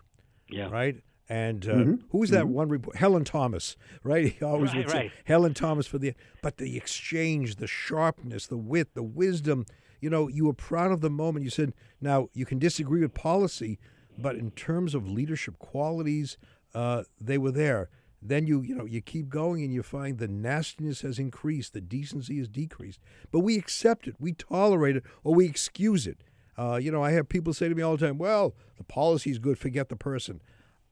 Yeah. 0.50 0.68
Right? 0.68 0.96
And 1.28 1.66
uh, 1.66 1.72
mm-hmm. 1.72 1.94
who 2.10 2.18
was 2.18 2.30
that 2.30 2.44
mm-hmm. 2.44 2.52
one 2.52 2.68
report? 2.68 2.96
Helen 2.96 3.24
Thomas, 3.24 3.76
right? 4.02 4.32
He 4.32 4.44
always 4.44 4.70
right, 4.70 4.78
would 4.78 4.90
say 4.90 4.98
right. 4.98 5.12
Helen 5.24 5.54
Thomas 5.54 5.86
for 5.86 5.96
the, 5.98 6.12
but 6.42 6.58
the 6.58 6.76
exchange, 6.76 7.56
the 7.56 7.66
sharpness, 7.66 8.46
the 8.48 8.58
wit, 8.58 8.94
the 8.94 9.02
wisdom. 9.02 9.64
You 10.00 10.10
know, 10.10 10.28
you 10.28 10.44
were 10.44 10.52
proud 10.52 10.92
of 10.92 11.00
the 11.00 11.08
moment. 11.08 11.44
You 11.44 11.50
said, 11.50 11.72
now 12.00 12.28
you 12.34 12.44
can 12.44 12.58
disagree 12.58 13.00
with 13.00 13.14
policy, 13.14 13.78
but 14.18 14.34
in 14.36 14.50
terms 14.50 14.94
of 14.94 15.08
leadership 15.08 15.58
qualities, 15.58 16.36
uh, 16.74 17.04
they 17.20 17.38
were 17.38 17.52
there. 17.52 17.88
then 18.22 18.46
you 18.46 18.62
you 18.62 18.74
know 18.74 18.84
you 18.84 19.00
keep 19.00 19.28
going 19.28 19.62
and 19.64 19.74
you 19.74 19.82
find 19.82 20.18
the 20.18 20.28
nastiness 20.28 21.00
has 21.00 21.18
increased, 21.18 21.72
the 21.72 21.80
decency 21.80 22.38
has 22.38 22.48
decreased. 22.48 23.00
But 23.32 23.40
we 23.40 23.58
accept 23.58 24.06
it, 24.06 24.14
we 24.18 24.32
tolerate 24.32 24.96
it, 24.96 25.04
or 25.24 25.34
we 25.34 25.46
excuse 25.46 26.06
it. 26.06 26.18
Uh, 26.56 26.78
you 26.80 26.90
know, 26.90 27.02
I 27.02 27.12
have 27.12 27.28
people 27.28 27.52
say 27.54 27.68
to 27.68 27.74
me 27.74 27.82
all 27.82 27.96
the 27.96 28.06
time, 28.06 28.18
"Well, 28.18 28.54
the 28.76 28.84
policy 28.84 29.30
is 29.30 29.38
good, 29.38 29.58
forget 29.58 29.88
the 29.88 29.96
person." 29.96 30.40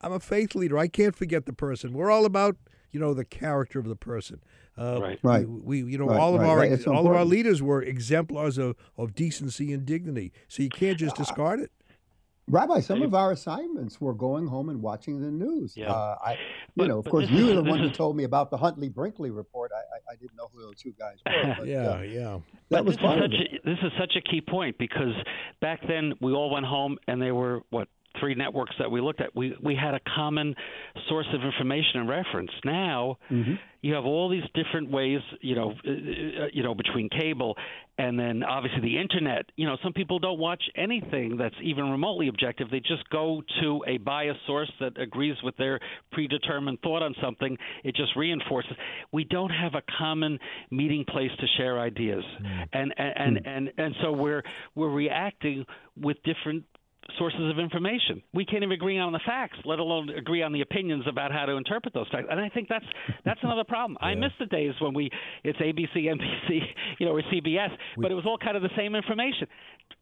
I'm 0.01 0.11
a 0.11 0.19
faith 0.19 0.55
leader. 0.55 0.77
I 0.77 0.87
can't 0.87 1.15
forget 1.15 1.45
the 1.45 1.53
person. 1.53 1.93
We're 1.93 2.09
all 2.09 2.25
about 2.25 2.57
you 2.91 2.99
know 2.99 3.13
the 3.13 3.25
character 3.25 3.79
of 3.79 3.85
the 3.85 3.95
person. 3.95 4.41
Uh, 4.77 4.99
right. 5.01 5.19
Right. 5.21 5.47
We, 5.47 5.83
we 5.83 5.91
you 5.91 5.97
know 5.97 6.07
right, 6.07 6.19
all 6.19 6.33
of 6.33 6.41
right, 6.41 6.49
our 6.49 6.57
right. 6.57 6.69
all 6.69 6.73
It's 6.73 6.85
of 7.09 7.15
our 7.15 7.25
leaders 7.25 7.61
were 7.61 7.81
exemplars 7.81 8.57
of, 8.57 8.75
of 8.97 9.13
decency 9.13 9.71
and 9.73 9.85
dignity. 9.85 10.31
So 10.47 10.63
you 10.63 10.69
can't 10.69 10.97
just 10.97 11.15
discard 11.15 11.59
it. 11.59 11.71
Rabbi, 12.47 12.79
some 12.81 13.01
of 13.01 13.13
our 13.13 13.31
assignments 13.31 14.01
were 14.01 14.13
going 14.13 14.45
home 14.47 14.69
and 14.69 14.81
watching 14.81 15.21
the 15.21 15.31
news. 15.31 15.77
Yeah. 15.77 15.91
Uh, 15.91 16.17
I, 16.23 16.31
you 16.33 16.37
But- 16.75 16.87
know, 16.87 16.99
of 16.99 17.05
course, 17.05 17.29
you 17.29 17.47
were 17.47 17.53
the 17.53 17.63
one 17.63 17.79
who 17.79 17.89
told 17.89 18.17
me 18.17 18.23
about 18.25 18.49
the 18.51 18.57
Huntley 18.57 18.89
Brinkley 18.89 19.29
report. 19.31 19.71
I, 19.73 19.79
I, 19.79 20.13
I 20.13 20.15
didn't 20.17 20.35
know 20.35 20.49
who 20.53 20.61
those 20.61 20.75
two 20.81 20.93
guys 20.99 21.17
were. 21.25 21.55
But, 21.59 21.67
yeah, 21.67 21.89
uh, 21.89 22.01
yeah. 22.01 22.39
that 22.69 22.83
But 22.83 22.85
was 22.85 22.95
this 22.97 23.03
is 23.05 23.21
such 23.21 23.31
a, 23.33 23.59
this 23.69 23.77
is 23.83 23.91
such 23.99 24.15
a 24.17 24.21
key 24.21 24.41
point 24.41 24.77
because 24.77 25.13
back 25.61 25.79
then 25.87 26.13
we 26.19 26.33
all 26.33 26.49
went 26.51 26.65
home 26.65 26.97
and 27.07 27.21
they 27.21 27.31
were 27.31 27.61
what 27.69 27.87
three 28.19 28.35
networks 28.35 28.75
that 28.79 28.89
we 28.89 29.01
looked 29.01 29.21
at. 29.21 29.35
We 29.35 29.55
we 29.61 29.75
had 29.75 29.93
a 29.93 29.99
common 30.15 30.55
source 31.09 31.27
of 31.33 31.43
information 31.43 32.01
and 32.01 32.09
reference. 32.09 32.51
Now 32.63 33.17
Mm-hmm. 33.31 33.53
you 33.81 33.93
have 33.93 34.05
all 34.05 34.29
these 34.29 34.43
different 34.53 34.91
ways, 34.91 35.19
you 35.41 35.55
know, 35.55 35.71
uh, 35.85 35.91
uh, 35.91 36.47
you 36.53 36.63
know, 36.63 36.75
between 36.75 37.09
cable 37.09 37.55
and 37.97 38.17
then 38.17 38.43
obviously 38.43 38.81
the 38.81 38.99
internet. 38.99 39.45
You 39.55 39.67
know, 39.67 39.77
some 39.83 39.93
people 39.93 40.19
don't 40.19 40.39
watch 40.39 40.63
anything 40.75 41.37
that's 41.37 41.55
even 41.63 41.89
remotely 41.89 42.27
objective. 42.27 42.69
They 42.69 42.79
just 42.79 43.07
go 43.09 43.41
to 43.61 43.83
a 43.87 43.97
biased 43.97 44.39
source 44.47 44.71
that 44.79 44.99
agrees 44.99 45.35
with 45.43 45.55
their 45.57 45.79
predetermined 46.11 46.79
thought 46.81 47.03
on 47.03 47.15
something. 47.21 47.57
It 47.83 47.95
just 47.95 48.15
reinforces. 48.15 48.73
We 49.11 49.23
don't 49.23 49.51
have 49.51 49.75
a 49.75 49.83
common 49.97 50.39
meeting 50.71 51.05
place 51.07 51.31
to 51.39 51.47
share 51.57 51.79
ideas, 51.79 52.23
and 52.73 52.93
and 52.97 53.13
and, 53.17 53.47
and 53.47 53.71
and 53.77 53.95
so 54.01 54.11
we're 54.11 54.43
we're 54.75 54.89
reacting 54.89 55.65
with 55.99 56.17
different 56.23 56.63
sources 57.17 57.49
of 57.49 57.59
information. 57.59 58.21
We 58.33 58.45
can't 58.45 58.63
even 58.63 58.71
agree 58.71 58.97
on 58.99 59.11
the 59.11 59.19
facts, 59.25 59.57
let 59.65 59.79
alone 59.79 60.09
agree 60.09 60.41
on 60.43 60.53
the 60.53 60.61
opinions 60.61 61.03
about 61.07 61.31
how 61.31 61.45
to 61.45 61.53
interpret 61.53 61.93
those 61.93 62.07
facts. 62.11 62.27
And 62.29 62.39
I 62.39 62.49
think 62.49 62.67
that's 62.69 62.85
that's 63.25 63.39
another 63.43 63.63
problem. 63.63 63.97
I 64.01 64.15
miss 64.15 64.31
the 64.39 64.45
days 64.45 64.73
when 64.79 64.93
we 64.93 65.09
it's 65.43 65.59
ABC, 65.59 65.95
NBC, 65.95 66.59
you 66.99 67.05
know, 67.05 67.13
or 67.13 67.21
CBS, 67.23 67.69
but 67.97 68.11
it 68.11 68.15
was 68.15 68.25
all 68.25 68.37
kind 68.37 68.55
of 68.57 68.63
the 68.63 68.69
same 68.77 68.95
information. 68.95 69.47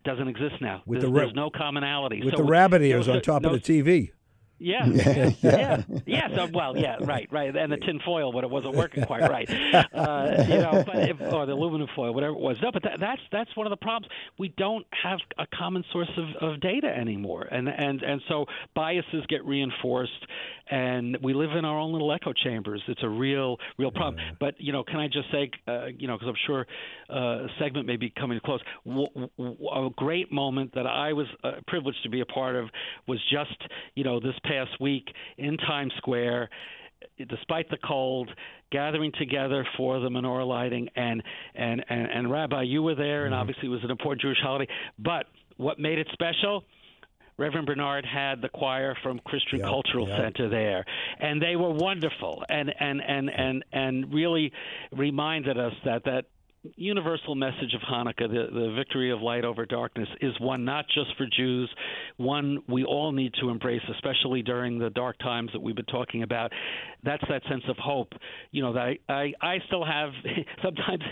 Doesn't 0.06 0.28
exist 0.28 0.56
now. 0.62 0.82
With 0.86 1.02
there's, 1.02 1.12
the 1.12 1.14
ra- 1.14 1.24
there's 1.26 1.36
no 1.36 1.50
commonality. 1.50 2.22
With 2.24 2.36
So 2.36 2.44
the 2.44 2.50
rabbit 2.50 2.82
ears 2.82 3.08
on 3.08 3.22
top 3.22 3.42
no- 3.42 3.54
of 3.54 3.62
the 3.62 3.82
TV. 3.82 4.12
yeah, 4.88 4.88
Yeah, 4.88 5.32
yeah, 5.42 5.78
yeah. 6.06 6.28
So, 6.36 6.48
well, 6.54 6.78
yeah, 6.78 6.98
right, 7.02 7.28
right. 7.32 7.56
And 7.56 7.72
the 7.72 7.78
tin 7.78 8.00
foil 8.06 8.32
when 8.32 8.44
it 8.44 8.50
wasn't 8.50 8.76
working 8.76 9.04
quite 9.06 9.28
right, 9.30 9.50
uh, 9.94 10.46
you 10.48 10.60
know, 10.60 10.84
but 10.86 10.98
if, 11.10 11.20
or 11.22 11.46
the 11.46 11.54
aluminum 11.54 11.88
foil, 11.96 12.14
whatever 12.14 12.34
it 12.34 12.40
was. 12.40 12.58
No, 12.62 12.72
but 12.72 12.84
that, 12.84 13.00
that's 13.00 13.22
that's 13.32 13.56
one 13.56 13.66
of 13.68 13.72
the 13.72 13.78
problems. 13.78 14.12
We 14.38 14.50
don't 14.58 14.86
have 15.04 15.20
a 15.38 15.46
common 15.48 15.84
source 15.92 16.10
of, 16.18 16.50
of 16.54 16.60
data 16.62 16.88
anymore, 16.88 17.44
and 17.52 17.68
and 17.70 18.02
and 18.04 18.22
so 18.28 18.46
biases 18.76 19.26
get 19.28 19.46
reinforced, 19.46 20.26
and 20.70 21.18
we 21.22 21.34
live 21.34 21.52
in 21.52 21.66
our 21.66 21.78
own 21.78 21.92
little 21.92 22.12
echo 22.12 22.34
chambers. 22.34 22.82
It's 22.88 23.04
a 23.04 23.10
real 23.10 23.58
real 23.78 23.92
problem. 23.92 24.22
But 24.40 24.56
you 24.60 24.72
know, 24.72 24.84
can 24.84 24.98
I 25.00 25.08
just 25.08 25.32
say, 25.32 25.50
uh, 25.68 25.88
you 25.98 26.08
know, 26.08 26.18
because 26.18 26.30
I'm 26.30 26.42
sure 26.48 26.68
uh, 27.10 27.48
segment 27.60 27.88
may 27.88 27.96
be 27.98 28.10
coming 28.10 28.40
close. 28.44 28.62
W- 28.86 29.08
w- 29.38 29.68
a 29.74 29.90
great 29.96 30.32
moment 30.32 30.74
that 30.76 30.86
I 30.86 31.14
was 31.14 31.28
uh, 31.44 31.52
privileged 31.68 32.04
to 32.04 32.10
be 32.10 32.22
a 32.22 32.26
part 32.26 32.56
of 32.56 32.70
was 33.08 33.20
just 33.32 33.56
you 33.96 34.04
know 34.04 34.20
this 34.20 34.36
past 34.50 34.72
week 34.80 35.06
in 35.38 35.58
Times 35.58 35.94
Square. 35.98 36.50
Despite 37.18 37.70
the 37.70 37.78
cold, 37.86 38.30
gathering 38.72 39.12
together 39.18 39.66
for 39.78 40.00
the 40.00 40.10
menorah 40.10 40.48
lighting, 40.48 40.90
and 40.96 41.24
and 41.56 41.84
and, 41.90 42.08
and 42.12 42.32
Rabbi, 42.32 42.64
you 42.64 42.84
were 42.84 42.96
there, 42.96 43.26
and 43.26 43.34
mm-hmm. 43.34 43.42
obviously 43.42 43.68
it 43.68 43.72
was 43.72 43.84
an 43.84 43.92
important 43.92 44.22
Jewish 44.22 44.38
holiday. 44.42 44.70
But 44.98 45.28
what 45.58 45.80
made 45.80 46.00
it 46.00 46.08
special? 46.14 46.64
Reverend 47.38 47.68
Bernard 47.68 48.06
had 48.06 48.42
the 48.42 48.50
choir 48.50 48.98
from 49.02 49.20
Christian 49.20 49.60
Yep, 49.60 49.68
Cultural 49.70 50.10
yep. 50.10 50.20
Center 50.20 50.50
there, 50.50 50.86
and 51.20 51.42
they 51.42 51.56
were 51.56 51.72
wonderful, 51.72 52.44
and 52.50 52.74
and 52.80 53.02
and 53.02 53.30
and 53.30 53.66
and 53.72 54.14
really 54.14 54.52
reminded 54.92 55.58
us 55.58 55.74
that 55.86 56.04
that 56.04 56.26
universal 56.76 57.36
message 57.36 57.74
of 57.74 57.82
Hanukkah, 57.82 58.28
the, 58.28 58.48
the 58.52 58.74
victory 58.76 59.12
of 59.12 59.22
light 59.22 59.46
over 59.46 59.66
darkness, 59.66 60.08
is 60.22 60.34
one 60.40 60.66
not 60.66 60.86
just 60.94 61.16
for 61.18 61.26
Jews, 61.26 61.70
one 62.18 62.60
we 62.68 62.84
all 62.84 63.12
need 63.12 63.34
to 63.42 63.50
embrace, 63.50 63.82
especially 63.92 64.42
during 64.42 64.78
the 64.78 64.90
dark 64.90 65.18
times 65.20 65.52
that 65.54 65.62
we've 65.62 65.76
been 65.76 65.86
talking 65.86 66.24
about. 66.24 66.52
That's 67.04 67.24
that 67.30 67.44
sense 67.50 67.64
of 67.70 67.78
hope. 67.78 68.14
You 68.52 68.64
know, 68.64 68.74
that 68.74 68.80
I, 69.10 69.14
I, 69.14 69.34
I 69.42 69.58
still 69.68 69.86
have 69.86 70.12
sometimes. 70.64 71.04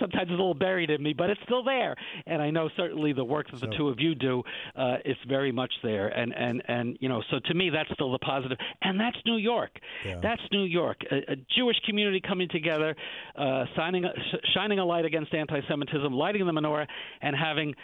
Sometimes 0.00 0.24
it's 0.24 0.30
a 0.30 0.32
little 0.32 0.54
buried 0.54 0.90
in 0.90 1.02
me, 1.02 1.12
but 1.12 1.30
it's 1.30 1.40
still 1.44 1.62
there, 1.62 1.94
and 2.26 2.40
I 2.42 2.50
know 2.50 2.68
certainly 2.76 3.12
the 3.12 3.24
work 3.24 3.50
that 3.50 3.60
the 3.60 3.68
two 3.76 3.88
of 3.88 4.00
you 4.00 4.14
do 4.14 4.42
uh, 4.74 4.96
is 5.04 5.16
very 5.28 5.52
much 5.52 5.72
there, 5.82 6.08
and 6.08 6.34
and 6.34 6.62
and 6.66 6.96
you 7.00 7.08
know, 7.08 7.22
so 7.30 7.38
to 7.44 7.54
me 7.54 7.70
that's 7.70 7.90
still 7.92 8.10
the 8.10 8.18
positive, 8.18 8.58
and 8.82 8.98
that's 8.98 9.16
New 9.26 9.36
York. 9.36 9.78
Yeah. 10.04 10.20
That's 10.22 10.42
New 10.50 10.64
York, 10.64 10.98
a, 11.10 11.32
a 11.32 11.36
Jewish 11.56 11.76
community 11.86 12.20
coming 12.20 12.48
together, 12.48 12.96
uh, 13.36 13.64
signing, 13.76 14.04
sh- 14.04 14.50
shining 14.54 14.78
a 14.78 14.84
light 14.84 15.04
against 15.04 15.34
anti-Semitism, 15.34 16.12
lighting 16.12 16.46
the 16.46 16.52
menorah, 16.52 16.86
and 17.20 17.36
having 17.36 17.74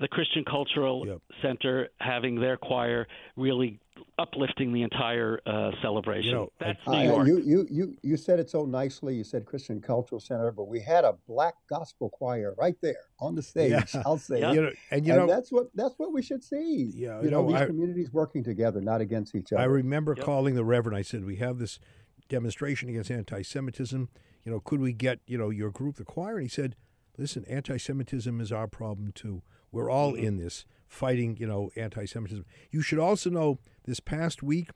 the 0.00 0.08
Christian 0.08 0.44
Cultural 0.44 1.06
Yep. 1.06 1.20
Center 1.42 1.88
having 1.98 2.40
their 2.40 2.56
choir 2.56 3.06
really 3.36 3.80
uplifting 4.18 4.72
the 4.72 4.82
entire 4.82 5.40
uh, 5.46 5.70
celebration. 5.80 6.30
You 6.30 6.34
know, 6.34 6.52
That's 6.58 6.78
New 6.86 7.00
York. 7.02 7.26
you, 7.28 7.38
you, 7.44 7.66
you, 7.70 7.96
you 8.02 8.16
said 8.16 8.40
it 8.40 8.50
so 8.50 8.64
nicely. 8.64 9.14
You 9.14 9.24
said 9.24 9.46
Christian 9.46 9.80
Cultural 9.80 10.20
Center, 10.20 10.50
but 10.50 10.64
we 10.68 10.80
had 10.80 11.04
a 11.04 11.14
black 11.28 11.54
gospel 11.70 12.10
choir 12.10 12.54
right 12.58 12.74
there 12.82 12.96
on 13.20 13.34
the 13.34 13.42
stage. 13.42 13.94
Yeah. 13.94 14.02
I'll 14.04 14.18
say, 14.18 14.40
Yeah. 14.40 14.52
You 14.58 14.62
know, 14.62 14.70
and 14.90 15.06
you 15.06 15.12
and 15.12 15.22
know, 15.22 15.32
that's 15.32 15.52
what 15.52 15.68
that's 15.74 15.94
what 15.98 16.12
we 16.12 16.22
should 16.22 16.42
see. 16.42 16.90
Yeah, 16.94 17.18
you 17.18 17.26
you 17.26 17.30
know, 17.30 17.42
know, 17.42 17.52
these 17.52 17.62
I- 17.62 17.66
communities 17.66 18.12
working 18.12 18.42
together, 18.42 18.80
not 18.80 19.00
against 19.00 19.34
each 19.34 19.52
other. 19.52 19.62
I 19.62 19.66
remember 19.66 20.14
Yep. 20.16 20.24
calling 20.26 20.54
the 20.54 20.64
Reverend. 20.64 20.96
I 20.96 21.02
said, 21.02 21.24
"We 21.24 21.36
have 21.36 21.58
this 21.58 21.78
demonstration 22.28 22.88
against 22.88 23.10
anti-Semitism. 23.10 24.08
You 24.44 24.52
know, 24.52 24.60
could 24.60 24.80
we 24.80 24.92
get 24.92 25.20
you 25.26 25.38
know 25.38 25.50
your 25.50 25.70
group, 25.70 25.96
the 25.96 26.04
choir?" 26.04 26.34
And 26.34 26.42
he 26.42 26.48
said, 26.48 26.74
"Listen, 27.16 27.44
anti-Semitism 27.46 28.40
is 28.40 28.50
our 28.52 28.66
problem 28.66 29.12
too. 29.12 29.42
We're 29.70 29.90
all 29.90 30.12
Mm-hmm. 30.12 30.24
in 30.24 30.36
this 30.38 30.64
fighting. 30.88 31.36
You 31.38 31.46
know, 31.46 31.70
anti-Semitism. 31.76 32.44
You 32.70 32.82
should 32.82 32.98
also 32.98 33.30
know 33.30 33.58
this 33.84 34.00
past 34.00 34.42
week 34.42 34.70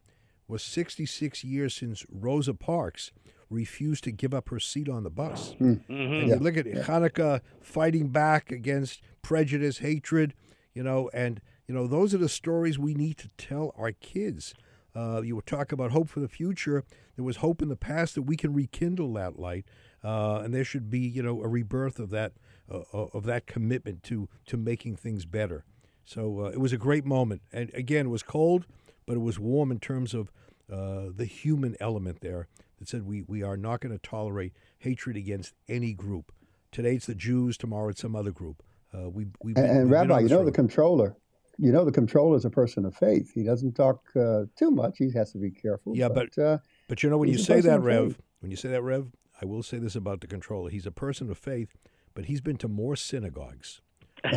was 0.48 0.62
66 0.62 1.42
years 1.44 1.74
since 1.74 2.04
Rosa 2.10 2.54
Parks 2.54 3.10
refused 3.48 4.04
to 4.04 4.12
give 4.12 4.32
up 4.34 4.48
her 4.48 4.58
seat 4.60 4.88
on 4.88 5.02
the 5.02 5.10
bus. 5.10 5.54
Mhm. 5.60 5.82
And 5.88 6.28
you 6.28 6.36
look 6.36 6.56
at 6.56 6.66
Hanukkah 6.66 7.40
fighting 7.60 8.08
back 8.08 8.50
against 8.50 9.02
prejudice, 9.22 9.78
hatred, 9.78 10.34
you 10.74 10.82
know, 10.82 11.10
and 11.12 11.40
you 11.66 11.74
know 11.74 11.86
those 11.86 12.14
are 12.14 12.18
the 12.18 12.28
stories 12.28 12.78
we 12.78 12.94
need 12.94 13.18
to 13.18 13.28
tell 13.38 13.72
our 13.76 13.92
kids. 13.92 14.54
Uh, 14.94 15.22
you 15.24 15.34
were 15.36 15.42
talking 15.42 15.74
about 15.74 15.92
hope 15.92 16.08
for 16.10 16.20
the 16.20 16.28
future. 16.28 16.84
There 17.16 17.24
was 17.24 17.36
hope 17.36 17.62
in 17.62 17.68
the 17.68 17.76
past 17.76 18.14
that 18.14 18.22
we 18.22 18.36
can 18.36 18.52
rekindle 18.52 19.12
that 19.14 19.38
light, 19.38 19.64
uh, 20.02 20.40
and 20.44 20.52
there 20.52 20.64
should 20.64 20.90
be 20.90 21.00
you 21.00 21.22
know 21.22 21.42
a 21.42 21.48
rebirth 21.48 21.98
of 21.98 22.10
that 22.10 22.32
uh, 22.70 22.82
of 22.92 23.24
that 23.24 23.46
commitment 23.46 24.02
to 24.04 24.28
to 24.46 24.56
making 24.56 24.96
things 24.96 25.24
better. 25.24 25.64
So 26.04 26.46
uh, 26.46 26.48
it 26.48 26.60
was 26.60 26.72
a 26.72 26.78
great 26.78 27.04
moment, 27.04 27.42
and 27.52 27.70
again, 27.74 28.06
it 28.06 28.10
was 28.10 28.22
cold, 28.22 28.66
but 29.06 29.16
it 29.16 29.20
was 29.20 29.38
warm 29.38 29.70
in 29.70 29.78
terms 29.78 30.14
of 30.14 30.32
uh, 30.70 31.06
the 31.14 31.26
human 31.26 31.76
element 31.80 32.20
there 32.20 32.48
that 32.78 32.88
said 32.88 33.06
we, 33.06 33.22
we 33.22 33.42
are 33.42 33.56
not 33.56 33.80
going 33.80 33.92
to 33.92 33.98
tolerate 33.98 34.52
hatred 34.78 35.16
against 35.16 35.54
any 35.68 35.92
group. 35.92 36.32
Today 36.70 36.94
it's 36.94 37.06
the 37.06 37.14
Jews, 37.14 37.56
tomorrow 37.56 37.90
it's 37.90 38.00
some 38.00 38.16
other 38.16 38.30
group. 38.30 38.62
Uh, 38.92 39.08
we, 39.10 39.24
been, 39.24 39.56
and, 39.56 39.78
and 39.82 39.90
Rabbi, 39.90 40.20
you 40.20 40.28
know 40.28 40.44
the 40.44 40.52
controller. 40.52 41.16
You 41.58 41.72
know 41.72 41.84
the 41.84 41.92
controller 41.92 42.36
is 42.36 42.44
a 42.44 42.50
person 42.50 42.84
of 42.84 42.96
faith. 42.96 43.32
He 43.32 43.42
doesn't 43.42 43.74
talk 43.74 44.02
uh, 44.16 44.44
too 44.56 44.70
much. 44.70 44.98
He 44.98 45.10
has 45.12 45.32
to 45.32 45.38
be 45.38 45.50
careful. 45.50 45.96
Yeah, 45.96 46.08
but, 46.08 46.36
uh, 46.38 46.58
But 46.88 47.02
you 47.02 47.10
know 47.10 47.18
when 47.18 47.28
you 47.28 47.38
say 47.38 47.60
that, 47.60 47.80
Rev, 47.80 48.18
when 48.40 48.50
you 48.50 48.56
say 48.56 48.68
that, 48.70 48.82
Rev, 48.82 49.12
I 49.40 49.44
will 49.44 49.62
say 49.62 49.78
this 49.78 49.94
about 49.94 50.20
the 50.20 50.26
controller. 50.26 50.70
He's 50.70 50.86
a 50.86 50.90
person 50.90 51.30
of 51.30 51.38
faith, 51.38 51.74
but 52.14 52.26
he's 52.26 52.40
been 52.40 52.56
to 52.58 52.68
more 52.68 52.96
synagogues 52.96 53.80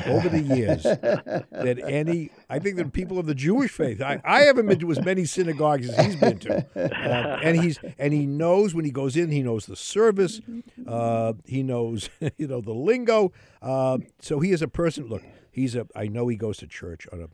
over 0.05 0.29
the 0.29 0.41
years 0.41 0.83
than 0.83 1.79
any. 1.79 2.31
I 2.49 2.59
think 2.59 2.77
than 2.77 2.91
people 2.91 3.19
of 3.19 3.25
the 3.25 3.35
Jewish 3.35 3.71
faith. 3.71 4.01
I, 4.01 4.21
I 4.23 4.41
haven't 4.41 4.67
been 4.67 4.79
to 4.79 4.91
as 4.91 5.03
many 5.03 5.25
synagogues 5.25 5.89
as 5.89 6.05
he's 6.05 6.15
been 6.15 6.39
to, 6.39 6.65
Uh, 6.75 7.39
and 7.43 7.59
he's 7.61 7.79
and 7.97 8.13
he 8.13 8.25
knows 8.25 8.73
when 8.73 8.85
he 8.85 8.91
goes 8.91 9.15
in. 9.15 9.31
He 9.31 9.43
knows 9.43 9.65
the 9.65 9.75
service. 9.75 10.41
Uh, 10.87 11.33
he 11.45 11.63
knows 11.63 12.09
you 12.37 12.47
know 12.47 12.61
the 12.61 12.73
lingo. 12.73 13.31
Uh, 13.61 13.99
so 14.19 14.39
he 14.39 14.51
is 14.51 14.61
a 14.61 14.67
person. 14.67 15.07
Look, 15.07 15.23
he's 15.51 15.75
a. 15.75 15.87
I 15.95 16.07
know 16.07 16.27
he 16.27 16.35
goes 16.37 16.57
to 16.57 16.67
church 16.67 17.07
on 17.11 17.21
a 17.21 17.27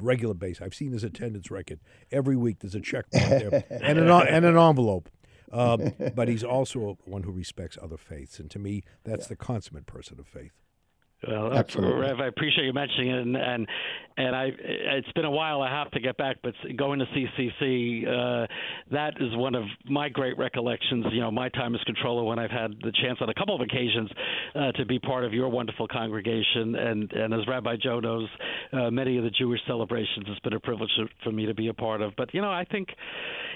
regular 0.00 0.34
basis. 0.34 0.62
I've 0.62 0.74
seen 0.74 0.92
his 0.92 1.04
attendance 1.04 1.50
record 1.50 1.80
every 2.12 2.36
week. 2.36 2.60
There's 2.60 2.74
a 2.74 2.80
check 2.80 3.06
mark 3.12 3.28
there 3.28 3.64
and 3.70 3.98
an 3.98 4.08
and 4.08 4.44
an 4.44 4.56
envelope. 4.56 5.08
Um, 5.50 5.94
but 6.14 6.28
he's 6.28 6.44
also 6.44 6.98
one 7.06 7.22
who 7.22 7.32
respects 7.32 7.78
other 7.80 7.96
faiths, 7.96 8.38
and 8.38 8.50
to 8.50 8.58
me, 8.58 8.82
that's 9.04 9.28
the 9.28 9.36
consummate 9.36 9.86
person 9.86 10.20
of 10.20 10.26
faith. 10.26 10.52
Well, 11.26 11.52
Absolutely. 11.52 12.00
Rev, 12.00 12.20
I 12.20 12.26
appreciate 12.26 12.64
you 12.64 12.72
mentioning 12.72 13.10
it, 13.10 13.22
and 13.22 13.36
and, 13.36 13.66
and 14.16 14.36
I 14.36 14.50
it's 14.56 15.10
been 15.12 15.24
a 15.24 15.30
while. 15.30 15.62
I 15.62 15.68
have 15.68 15.90
to 15.90 16.00
get 16.00 16.16
back, 16.16 16.36
but 16.44 16.54
going 16.76 17.00
to 17.00 17.06
CCC, 17.06 18.06
uh, 18.06 18.46
that 18.92 19.14
is 19.20 19.34
one 19.34 19.56
of 19.56 19.64
my 19.84 20.08
great 20.08 20.38
recollections. 20.38 21.06
You 21.10 21.22
know, 21.22 21.32
my 21.32 21.48
time 21.48 21.74
as 21.74 21.80
controller 21.82 22.22
when 22.22 22.38
I've 22.38 22.52
had 22.52 22.70
the 22.82 22.92
chance 23.02 23.18
on 23.20 23.30
a 23.30 23.34
couple 23.34 23.56
of 23.56 23.60
occasions 23.60 24.08
uh, 24.54 24.72
to 24.72 24.84
be 24.86 25.00
part 25.00 25.24
of 25.24 25.32
your 25.32 25.48
wonderful 25.48 25.88
congregation, 25.88 26.76
and 26.76 27.12
and 27.12 27.34
as 27.34 27.40
Rabbi 27.48 27.74
Joe 27.82 27.98
knows, 27.98 28.28
uh, 28.72 28.90
many 28.92 29.18
of 29.18 29.24
the 29.24 29.30
Jewish 29.30 29.60
celebrations. 29.66 30.24
It's 30.28 30.40
been 30.40 30.52
a 30.52 30.60
privilege 30.60 30.90
for 31.24 31.32
me 31.32 31.46
to 31.46 31.54
be 31.54 31.66
a 31.66 31.74
part 31.74 32.00
of. 32.00 32.12
But 32.16 32.32
you 32.32 32.40
know, 32.40 32.50
I 32.50 32.64
think 32.64 32.90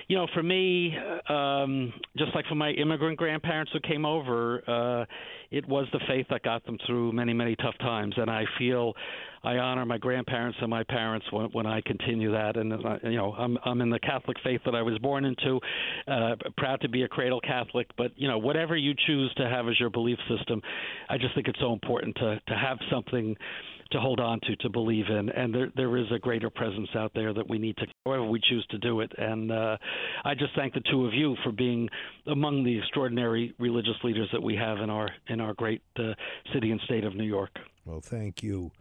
you 0.08 0.16
know, 0.16 0.26
for 0.34 0.42
me, 0.42 0.94
um, 1.28 1.92
just 2.18 2.34
like 2.34 2.44
for 2.46 2.54
my 2.54 2.70
immigrant 2.70 3.18
grandparents 3.18 3.72
who 3.72 3.80
came 3.80 4.04
over, 4.04 4.62
uh, 4.66 5.04
it 5.52 5.68
was 5.68 5.86
the 5.92 6.00
faith 6.08 6.26
that 6.30 6.42
got 6.42 6.64
them 6.64 6.78
through 6.86 7.12
many, 7.12 7.32
many 7.34 7.54
tough 7.56 7.76
times. 7.78 8.14
And 8.16 8.30
I 8.30 8.44
feel 8.58 8.94
I 9.44 9.56
honor 9.56 9.84
my 9.84 9.98
grandparents 9.98 10.56
and 10.60 10.70
my 10.70 10.82
parents 10.84 11.26
when, 11.30 11.46
when 11.46 11.66
I 11.66 11.80
continue 11.82 12.32
that. 12.32 12.56
And 12.56 12.72
uh, 12.72 12.98
you 13.04 13.16
know, 13.16 13.32
I'm 13.32 13.58
I'm 13.64 13.80
in 13.80 13.90
the 13.90 13.98
Catholic 13.98 14.36
faith 14.42 14.60
that 14.64 14.74
I 14.74 14.82
was 14.82 14.98
born 14.98 15.24
into. 15.24 15.60
Uh, 16.08 16.36
proud 16.56 16.80
to 16.80 16.88
be 16.88 17.02
a 17.02 17.08
cradle 17.08 17.40
Catholic, 17.40 17.88
but 17.96 18.12
you 18.16 18.28
know, 18.28 18.38
whatever 18.38 18.76
you 18.76 18.94
choose 19.06 19.32
to 19.36 19.48
have 19.48 19.68
as 19.68 19.78
your 19.78 19.90
belief 19.90 20.18
system, 20.28 20.62
I 21.08 21.18
just 21.18 21.34
think 21.34 21.48
it's 21.48 21.60
so 21.60 21.72
important 21.72 22.16
to 22.16 22.40
to 22.48 22.56
have 22.56 22.78
something 22.90 23.36
to 23.92 24.00
hold 24.00 24.20
on 24.20 24.40
to, 24.40 24.56
to 24.56 24.68
believe 24.68 25.06
in. 25.08 25.28
And 25.30 25.54
there, 25.54 25.68
there 25.76 25.96
is 25.96 26.06
a 26.14 26.18
greater 26.18 26.50
presence 26.50 26.88
out 26.94 27.12
there 27.14 27.32
that 27.32 27.48
we 27.48 27.58
need 27.58 27.76
to, 27.78 27.86
however 28.04 28.24
we 28.24 28.40
choose 28.48 28.66
to 28.70 28.78
do 28.78 29.00
it. 29.00 29.12
And 29.16 29.52
uh, 29.52 29.76
I 30.24 30.34
just 30.34 30.54
thank 30.56 30.74
the 30.74 30.82
two 30.90 31.06
of 31.06 31.14
you 31.14 31.36
for 31.44 31.52
being 31.52 31.88
among 32.26 32.64
the 32.64 32.78
extraordinary 32.78 33.54
religious 33.58 33.96
leaders 34.02 34.28
that 34.32 34.42
we 34.42 34.56
have 34.56 34.78
in 34.78 34.90
our 34.90 35.08
in 35.28 35.40
our 35.40 35.54
great 35.54 35.82
uh, 35.98 36.14
city 36.52 36.70
and 36.70 36.80
state 36.82 37.04
of 37.04 37.14
New 37.14 37.24
York. 37.24 37.50
Well, 37.84 38.00
thank 38.00 38.42
you, 38.42 38.72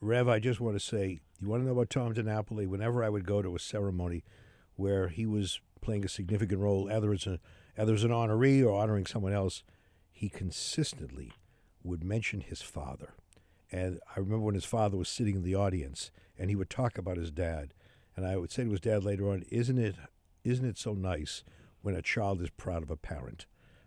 Rev. 0.00 0.28
I 0.28 0.38
just 0.38 0.60
want 0.60 0.76
to 0.78 0.84
say, 0.84 1.20
you 1.40 1.48
want 1.48 1.62
to 1.62 1.66
know 1.66 1.72
about 1.72 1.90
Tom 1.90 2.14
DiNapoli? 2.14 2.66
Whenever 2.66 3.04
I 3.04 3.08
would 3.08 3.26
go 3.26 3.42
to 3.42 3.54
a 3.54 3.58
ceremony 3.58 4.24
where 4.76 5.08
he 5.08 5.26
was 5.26 5.60
playing 5.80 6.04
a 6.04 6.08
significant 6.08 6.60
role, 6.60 6.90
either 6.90 7.12
as, 7.12 7.26
a, 7.26 7.40
either 7.76 7.94
as 7.94 8.04
an 8.04 8.10
honoree 8.10 8.64
or 8.64 8.80
honoring 8.80 9.06
someone 9.06 9.32
else, 9.32 9.62
he 10.12 10.28
consistently 10.28 11.32
would 11.82 12.02
mention 12.02 12.40
his 12.40 12.62
father 12.62 13.14
and 13.70 14.00
I 14.14 14.20
remember 14.20 14.46
when 14.46 14.54
his 14.54 14.64
father 14.64 14.96
was 14.96 15.08
sitting 15.08 15.36
in 15.36 15.42
the 15.42 15.54
audience 15.54 16.10
and 16.38 16.50
he 16.50 16.56
would 16.56 16.70
talk 16.70 16.96
about 16.96 17.16
his 17.16 17.30
dad. 17.30 17.74
And 18.16 18.26
I 18.26 18.36
would 18.36 18.50
say 18.50 18.64
to 18.64 18.70
his 18.70 18.80
dad 18.80 19.04
later 19.04 19.28
on, 19.28 19.44
Isn't 19.50 19.78
it, 19.78 19.96
isn't 20.44 20.64
it 20.64 20.78
so 20.78 20.94
nice 20.94 21.44
when 21.82 21.94
a 21.94 22.02
child 22.02 22.40
is 22.40 22.50
proud 22.50 22.82
of 22.82 22.90
a 22.90 22.96
parent? 22.96 23.46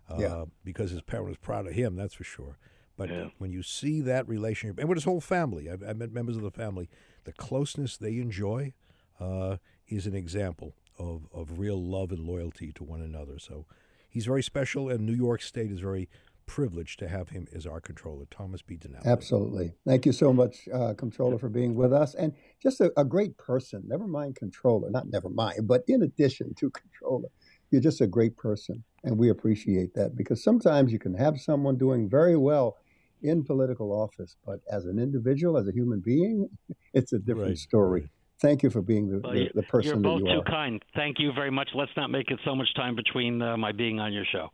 Uh, 0.09 0.17
yeah. 0.19 0.45
Because 0.63 0.91
his 0.91 1.01
parent 1.01 1.31
is 1.31 1.37
proud 1.37 1.67
of 1.67 1.73
him, 1.73 1.95
that's 1.95 2.13
for 2.13 2.23
sure. 2.23 2.57
But 2.97 3.09
yeah. 3.09 3.29
when 3.37 3.51
you 3.51 3.63
see 3.63 4.01
that 4.01 4.27
relationship, 4.27 4.77
and 4.77 4.87
with 4.87 4.97
his 4.97 5.05
whole 5.05 5.21
family, 5.21 5.69
I've, 5.69 5.81
I've 5.83 5.97
met 5.97 6.11
members 6.11 6.35
of 6.35 6.43
the 6.43 6.51
family, 6.51 6.89
the 7.23 7.33
closeness 7.33 7.97
they 7.97 8.17
enjoy 8.17 8.73
uh, 9.19 9.57
is 9.87 10.05
an 10.05 10.15
example 10.15 10.75
of, 10.99 11.27
of 11.33 11.57
real 11.57 11.81
love 11.81 12.11
and 12.11 12.25
loyalty 12.27 12.71
to 12.73 12.83
one 12.83 13.01
another. 13.01 13.39
So 13.39 13.65
he's 14.09 14.25
very 14.25 14.43
special, 14.43 14.89
and 14.89 15.05
New 15.05 15.13
York 15.13 15.41
State 15.41 15.71
is 15.71 15.79
very 15.79 16.09
privilege 16.51 16.97
to 16.97 17.07
have 17.07 17.29
him 17.29 17.47
as 17.55 17.65
our 17.65 17.79
controller, 17.79 18.25
Thomas 18.29 18.61
P. 18.61 18.75
DiNapoli. 18.75 19.05
Absolutely. 19.05 19.73
Thank 19.87 20.05
you 20.05 20.11
so 20.11 20.33
much, 20.33 20.67
uh, 20.73 20.93
Controller, 20.95 21.39
for 21.39 21.47
being 21.47 21.75
with 21.75 21.93
us. 21.93 22.13
And 22.13 22.33
just 22.61 22.81
a, 22.81 22.91
a, 22.97 23.05
great 23.05 23.37
person. 23.37 23.83
Never 23.87 24.05
mind 24.05 24.35
controller, 24.35 24.89
not 24.89 25.09
never 25.09 25.29
mind, 25.29 25.65
but 25.65 25.83
in 25.87 26.03
addition 26.03 26.53
to 26.55 26.69
controller, 26.69 27.29
you're 27.69 27.79
just 27.79 28.01
a 28.01 28.07
great 28.07 28.35
person. 28.35 28.83
And 29.05 29.17
we 29.17 29.29
appreciate 29.29 29.93
that 29.93 30.17
because 30.17 30.43
sometimes 30.43 30.91
you 30.91 30.99
can 30.99 31.13
have 31.13 31.39
someone 31.39 31.77
doing 31.77 32.09
very 32.09 32.35
well 32.35 32.75
in 33.23 33.45
political 33.45 33.93
office, 33.93 34.35
but 34.45 34.59
as 34.69 34.85
an 34.87 34.99
individual, 34.99 35.57
as 35.57 35.69
a 35.69 35.71
human 35.71 36.01
being, 36.01 36.49
it's 36.93 37.13
a 37.13 37.19
different 37.19 37.51
right, 37.51 37.57
story. 37.57 38.01
Right. 38.01 38.09
Thank 38.41 38.61
you 38.61 38.69
for 38.69 38.81
being 38.81 39.07
the, 39.07 39.21
well, 39.23 39.33
the, 39.33 39.51
the, 39.55 39.63
person 39.63 39.91
you're 39.91 39.97
both 39.99 40.23
that 40.23 40.27
you 40.27 40.35
too 40.35 40.41
are. 40.41 40.51
kind. 40.51 40.83
Thank 40.95 41.17
you 41.19 41.31
very 41.31 41.51
much. 41.51 41.69
Let's 41.73 41.95
not 41.95 42.09
make 42.09 42.29
it 42.29 42.39
so 42.43 42.55
much 42.55 42.73
time 42.75 42.95
between 42.95 43.41
uh, 43.41 43.55
my 43.55 43.71
being 43.71 44.01
on 44.01 44.11
your 44.11 44.25
show. 44.29 44.49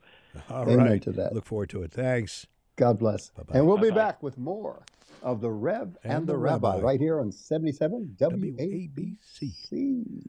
All 0.50 0.63
Amen 0.63 0.78
right. 0.86 1.02
to 1.04 1.12
that. 1.13 1.34
Look 1.34 1.45
forward 1.45 1.69
to 1.71 1.84
it. 1.84 1.91
Thanks. 1.91 2.45
God 2.76 3.00
bless. 3.00 3.30
Bye-bye. 3.32 3.58
And 3.58 3.67
we'll 3.67 3.78
be 3.78 3.89
Bye-bye. 3.89 3.95
back 3.95 4.23
with 4.23 4.38
more 4.38 4.84
of 5.23 5.41
the 5.41 5.50
Rev 5.50 5.97
and, 6.04 6.13
And 6.13 6.28
the, 6.28 6.34
the 6.34 6.38
Rabbi 6.38 6.73
Rabbi. 6.76 6.84
right 6.84 7.00
here 7.00 7.19
on 7.19 7.32
77 7.32 8.15
WABC. 8.19 8.91
WABC. 9.32 10.28